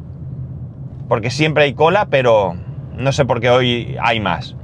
Porque 1.08 1.30
siempre 1.30 1.64
hay 1.64 1.74
cola, 1.74 2.06
pero 2.10 2.56
no 2.96 3.12
sé 3.12 3.24
por 3.24 3.40
qué 3.40 3.50
hoy 3.50 3.96
hay 4.00 4.20
más. 4.20 4.56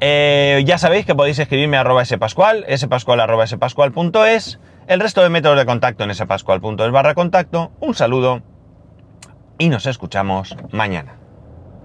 Eh, 0.00 0.62
ya 0.66 0.76
sabéis 0.78 1.06
que 1.06 1.14
podéis 1.14 1.38
escribirme 1.38 1.76
a 1.76 1.80
arroba 1.80 2.04
spascual, 2.04 2.66
spascual 2.76 3.20
arroba 3.20 3.46
spascual.es, 3.46 4.60
el 4.86 5.00
resto 5.00 5.22
de 5.22 5.30
métodos 5.30 5.56
de 5.56 5.64
contacto 5.64 6.04
en 6.04 6.14
spascual.es 6.14 6.90
barra 6.90 7.14
contacto. 7.14 7.72
Un 7.80 7.94
saludo 7.94 8.42
y 9.58 9.70
nos 9.70 9.86
escuchamos 9.86 10.56
mañana. 10.72 11.23